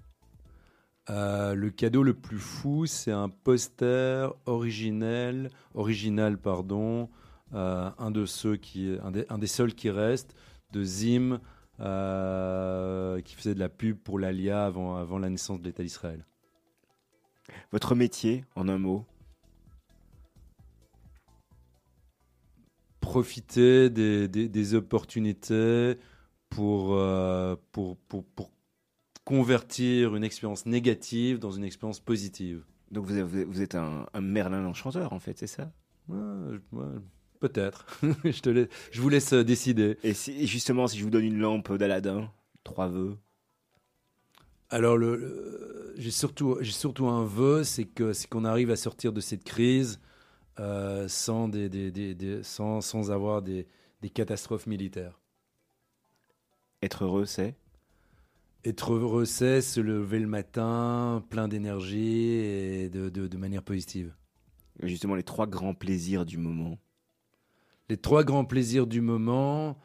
[1.08, 7.08] Euh, le cadeau le plus fou, c'est un poster originel, original pardon,
[7.52, 10.34] un de ceux qui, un des, un des seuls qui reste,
[10.72, 11.40] de Zim,
[11.80, 16.24] euh, qui faisait de la pub pour l'Alia avant, avant la naissance de l'État d'Israël.
[17.72, 19.04] Votre métier, en un mot?
[23.00, 25.98] Profiter des, des- des opportunités
[26.48, 28.52] pour, euh, pour, pour, pour
[29.24, 32.64] convertir une expérience négative dans une expérience positive.
[32.90, 35.72] Donc vous, avez- vous êtes un, un Merlin enchanteur en fait, c'est ça?
[36.08, 36.98] Ouais, je- ouais,
[37.40, 37.86] Peut-être.
[38.24, 39.98] je, te laisse- je vous laisse euh, décider.
[40.02, 42.30] Et si, justement, si je vous donne une lampe d'Aladin,
[42.64, 43.16] trois vœux,
[44.70, 48.76] Alors, le, le- j'ai surtout, j'ai surtout un vœu, c'est que c'est qu'on arrive à
[48.76, 50.00] sortir de cette crise
[50.60, 53.66] euh, sans, des, des- des- sans, sans avoir des,
[54.02, 55.20] des catastrophes militaires.
[56.82, 57.56] être heureux, c'est?
[58.64, 64.14] Être heureux, c'est se lever le matin plein d'énergie et de, de- de manière positive.
[64.82, 66.78] justement les trois grands plaisirs du moment.
[67.90, 69.76] Les trois grands plaisirs du moment.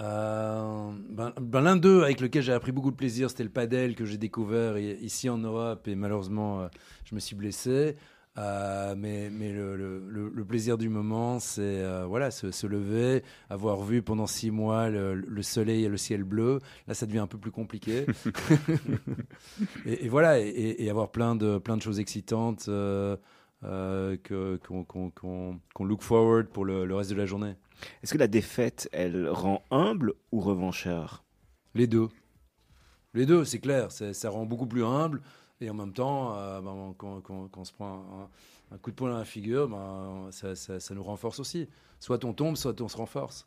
[0.00, 3.94] euh, ben, ben, L'un d'eux avec lequel j'ai appris beaucoup de plaisir, c'était le padel
[3.96, 6.68] que j'ai découvert ici en Europe et malheureusement euh,
[7.04, 7.96] je me suis blessé.
[8.38, 12.66] Euh, mais mais le, le- le- le plaisir du moment, c'est euh, voilà, se, se
[12.66, 16.60] lever, avoir vu pendant six mois le, le soleil et le ciel bleu.
[16.86, 18.04] Là, ça devient un peu plus compliqué.
[19.86, 22.66] et, et voilà, et, et avoir plein de, plein de choses excitantes.
[22.68, 23.16] euh,
[23.64, 27.54] euh, qu'on qu'on- qu'on look forward pour le, le reste de la journée.
[28.02, 31.24] Est-ce que la défaite, elle rend humble ou revanchard
[31.74, 32.08] Les deux.
[33.14, 33.90] Les deux, c'est clair.
[33.92, 35.22] Ça rend beaucoup plus humble.
[35.60, 38.28] Et en même temps, euh, ben, quand, quand- quand on se prend
[38.70, 41.68] un, un coup de poing dans la figure, ben, ça, ça- ça nous renforce aussi.
[41.98, 43.46] Soit on tombe, soit on se renforce.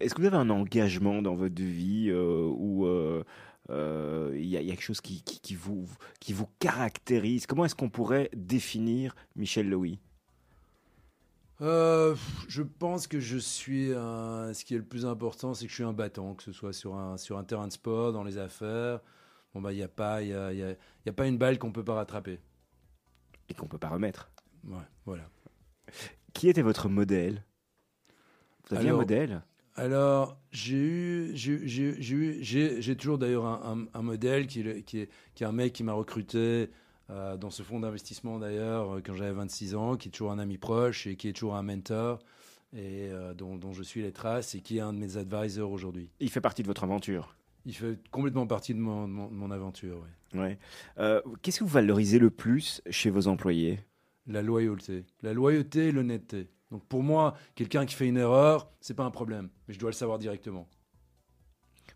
[0.00, 3.24] Est-ce que vous avez un engagement dans votre vie euh, où euh,
[3.70, 5.86] euh, il y, a il y a quelque chose qui, qui- qui vous,
[6.20, 9.98] qui vous caractérise Comment est-ce qu'on pourrait définir Michel Louis
[11.60, 12.14] Euh,
[12.48, 14.52] je pense que je suis un...
[14.54, 16.72] Ce qui est le plus important, c'est que je suis un battant, que ce soit
[16.72, 19.00] sur un, sur un terrain de sport, dans les affaires.
[19.54, 20.70] Bon, bah, il n'y a, pas- y a, y a-
[21.06, 22.38] y a pas une balle qu'on peut pas rattraper.
[23.48, 24.30] et qu'on peut pas remettre
[24.64, 25.28] Ouais, voilà.
[26.34, 27.44] Qui était votre modèle?
[28.68, 29.42] Vous aviez un modèle?
[29.78, 35.46] Alors, j'ai eu, j'ai toujours d'ailleurs un, un- un modèle qui, qui, est, qui est
[35.46, 36.70] un mec qui m'a recruté
[37.10, 40.38] euh, dans ce fonds d'investissement d'ailleurs euh, quand j'avais 26 ans, qui est toujours un
[40.40, 42.18] ami proche et qui est toujours un mentor
[42.74, 45.70] et euh, dont, dont je suis les traces et qui est un de mes advisors
[45.70, 46.10] aujourd'hui.
[46.18, 47.36] Il fait partie de votre aventure.
[47.64, 50.00] Il fait complètement partie de mon, de mon- de mon aventure.
[50.34, 50.40] ouais.
[50.40, 50.58] Ouais.
[50.98, 53.78] Euh, Qu'est-ce que vous valorisez le plus chez vos employés?
[54.26, 56.48] La loyauté, la loyauté et l'honnêteté.
[56.70, 59.90] Donc pour moi, quelqu'un qui fait une erreur, c'est pas un problème, mais je dois
[59.90, 60.68] le savoir directement.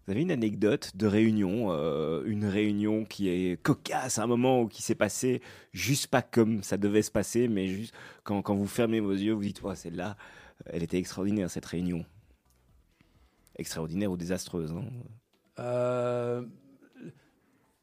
[0.06, 4.66] Vous avez une anecdote de réunion, euh, une réunion qui est cocasse, un moment où
[4.68, 5.42] qui s'est passé
[5.72, 7.94] juste pas comme ça devait se passer, mais juste
[8.24, 10.16] quand, quand vous fermez vos yeux, vous dites, ouais, celle-là,
[10.66, 12.04] elle était extraordinaire cette réunion.
[13.56, 14.72] Extraordinaire ou désastreuse.
[14.72, 14.84] hein.
[15.60, 16.42] Euh,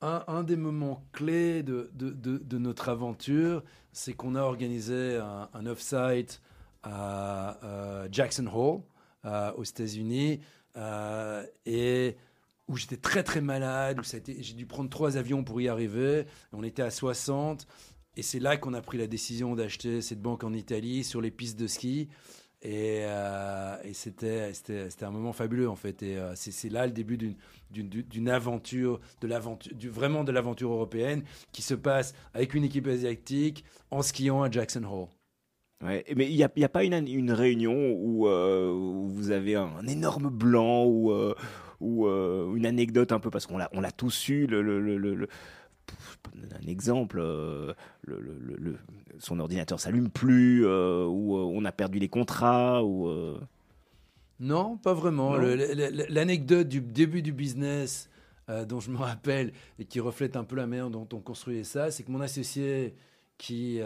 [0.01, 3.63] un, un des moments clés de, de- de- de notre aventure,
[3.93, 6.41] c'est qu'on a organisé un, un off-site
[6.83, 8.81] à euh, Jackson Hole,
[9.25, 10.39] euh, aux États-Unis,
[10.77, 12.15] euh, et
[12.67, 16.25] où j'étais très très malade, où j'ai dû prendre trois avions pour y arriver.
[16.53, 17.67] On était à 60,
[18.15, 21.31] et c'est là qu'on a pris la décision d'acheter cette banque en Italie sur les
[21.31, 22.07] pistes de ski.
[22.61, 24.51] Et, euh, et c'était,
[25.01, 26.01] un moment fabuleux en fait.
[26.03, 31.73] Et c'est, là le début d'une, aventure, de l'aventure, vraiment de l'aventure européenne qui se
[31.73, 35.07] passe avec une équipe asiatique en skiant à Jackson Hole.
[35.83, 39.31] Ouais, mais il n'y a, y a pas une, une réunion où, euh, où vous
[39.31, 41.33] avez un, un énorme blanc ou, euh,
[41.79, 44.79] ou euh, une anecdote un peu, parce qu'on l'a, on l'a tous eu, le, le,
[44.97, 45.29] le- le-
[46.61, 48.77] un exemple, euh, le, le- le- le-
[49.19, 53.09] son ordinateur s'allume plus, euh, ou euh, on a perdu les contrats, ou...
[54.41, 55.37] Non, pas vraiment.
[55.37, 55.55] Non.
[56.09, 58.09] L'anecdote du début du business
[58.67, 61.91] dont je me rappelle et qui reflète un peu la manière dont on construisait ça,
[61.91, 62.95] c'est que mon associé
[63.37, 63.79] qui,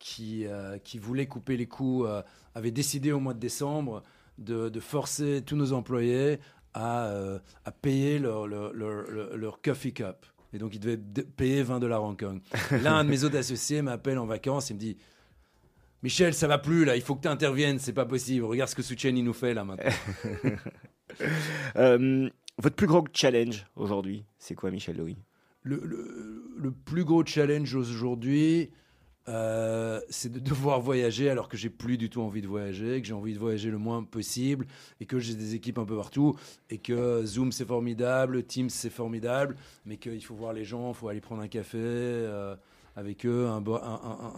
[0.00, 2.22] qui, euh, qui voulait couper les coûts euh,
[2.56, 4.02] avait décidé au mois de décembre
[4.38, 6.40] de, de forcer tous nos employés
[6.74, 10.26] à, euh, à payer leur, leur, leur, leur- leur coffee cup.
[10.52, 12.40] Et donc, ils devaient de- payer 20 dollars Hong Kong.
[12.82, 14.96] Là, un de mes autres associés m'appelle en vacances et me dit
[16.02, 18.46] Michel, ça va plus là, il faut que tu interviennes, c'est pas possible.
[18.46, 19.92] Regarde ce que Suchen il nous fait là maintenant.
[22.58, 25.16] Votre plus gros challenge aujourd'hui, c'est quoi, Michel Louis
[25.62, 28.70] Le, le- le plus gros challenge aujourd'hui,
[29.30, 33.06] euh, c'est de devoir voyager alors que j'ai plus du tout envie de voyager, que
[33.06, 34.66] j'ai envie de voyager le moins possible
[35.00, 36.36] et que j'ai des équipes un peu partout
[36.68, 39.56] et que Zoom c'est formidable, Teams c'est formidable,
[39.86, 42.56] mais qu'il faut voir les gens, il faut aller prendre un café euh,
[42.96, 43.62] avec eux, un,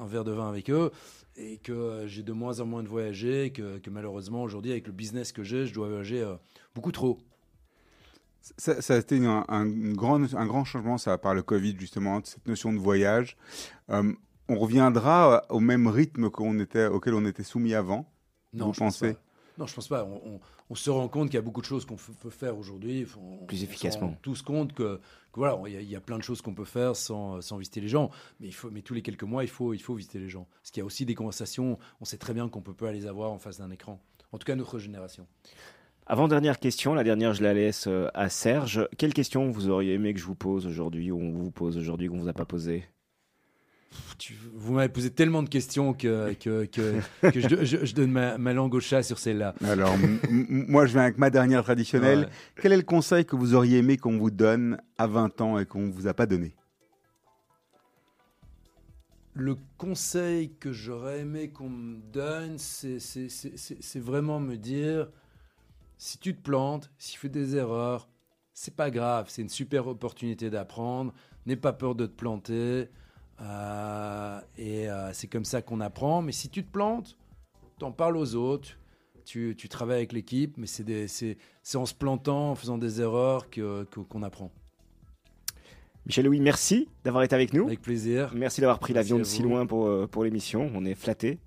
[0.07, 0.91] verre de vin avec eux
[1.37, 4.87] et que euh, j'ai de moins en moins de voyager, que, que malheureusement aujourd'hui avec
[4.87, 6.31] le business que j'ai, je dois voyager
[6.75, 7.19] beaucoup trop.
[8.59, 12.79] Ça, a été un, un grand, changement, ça, par le Covid, justement, cette notion de
[12.79, 13.37] voyage.
[14.53, 18.11] On reviendra au même rythme qu'on était, auquel on était soumis avant.
[18.53, 19.21] Non, Vous je pense pensez pas.
[19.59, 20.05] Non, je pense pas.
[20.05, 20.41] On, on-
[20.71, 23.07] on se rend compte qu'il y a beaucoup de choses qu'on peut faire aujourd'hui.
[23.21, 24.01] On- Plus on efficacement.
[24.09, 26.23] se rend tous compte que, que voilà, il y, a- il y a plein de
[26.23, 28.11] choses qu'on peut faire sans, sans visiter les gens.
[28.41, 30.47] Mais, il faut, mais tous les quelques mois, il faut, il faut visiter les gens.
[30.63, 33.07] Parce qu'il y a aussi des conversations, on sait très bien qu'on peut pas les
[33.07, 34.01] avoir en face d'un écran.
[34.33, 35.27] En tout cas, notre génération.
[36.07, 38.89] Avant-dernière question, la dernière je la laisse euh, à Serge.
[38.99, 42.09] Quelle question vous auriez aimé que je vous pose aujourd'hui, ou on vous pose aujourd'hui,
[42.09, 42.89] qu'on vous a pas posé Pff,
[44.19, 48.11] tu- vous m'avez posé tellement de questions que, que, que, que je, je- je donne
[48.11, 49.55] ma, ma langue au chat sur celle-là.
[49.65, 49.95] Alors,
[50.31, 52.21] moi, je viens avec ma dernière traditionnelle.
[52.21, 52.29] Ouais.
[52.61, 55.67] Quel est le conseil que vous auriez aimé qu'on vous donne à 20 ans et
[55.67, 56.55] qu'on ne vous a pas donné?
[59.35, 65.09] Le conseil que j'aurais aimé qu'on me donne, c'est vraiment me dire
[65.97, 68.09] si tu te plantes, si tu fais des erreurs,
[68.53, 71.15] c'est pas grave, c'est une super opportunité d'apprendre.
[71.47, 72.89] N'aie pas peur de te planter.
[73.41, 76.23] Euh, et euh, c'est comme ça qu'on apprend.
[76.23, 77.17] Mais si tu te plantes,
[77.79, 78.77] t'en parles aux autres.
[79.25, 82.77] Tu, tu travailles avec l'équipe, mais c'est des- c'est c'est en se plantant, en faisant
[82.77, 84.51] des erreurs que- que- qu'on apprend.
[86.07, 87.67] Michel Louis, merci d'avoir été avec nous.
[87.67, 88.33] Avec plaisir.
[88.35, 90.69] Merci d'avoir pris l'avion de si loin pour, euh, pour l'émission.
[90.75, 91.39] On est flattés.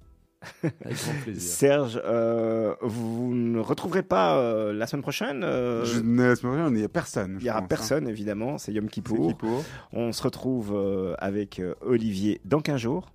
[0.63, 1.41] Avec grand plaisir.
[1.41, 6.67] Serge, euh, vous ne retrouverez pas euh, la semaine prochaine euh, Je ne laisse rien,
[6.67, 7.37] il n'y a personne.
[7.39, 7.67] Il n'y aura pense, hein.
[7.67, 8.57] personne, évidemment.
[8.57, 9.29] C'est Yom Kippour.
[9.29, 9.63] Kippour.
[9.93, 13.11] On se retrouve euh, avec euh, Olivier dans 15 jours.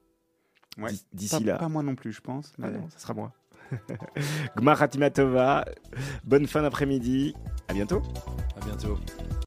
[0.78, 0.91] Ouais.
[1.12, 1.59] D'ici Pas, là.
[1.59, 2.53] pas moi non plus, je pense.
[2.62, 3.33] Ah mais- non, ça sera moi.
[4.57, 5.64] Gmar Hatimatova.
[6.24, 7.35] Bonne fin d'après-midi.
[7.68, 8.03] À bientôt.
[8.61, 8.99] À bientôt.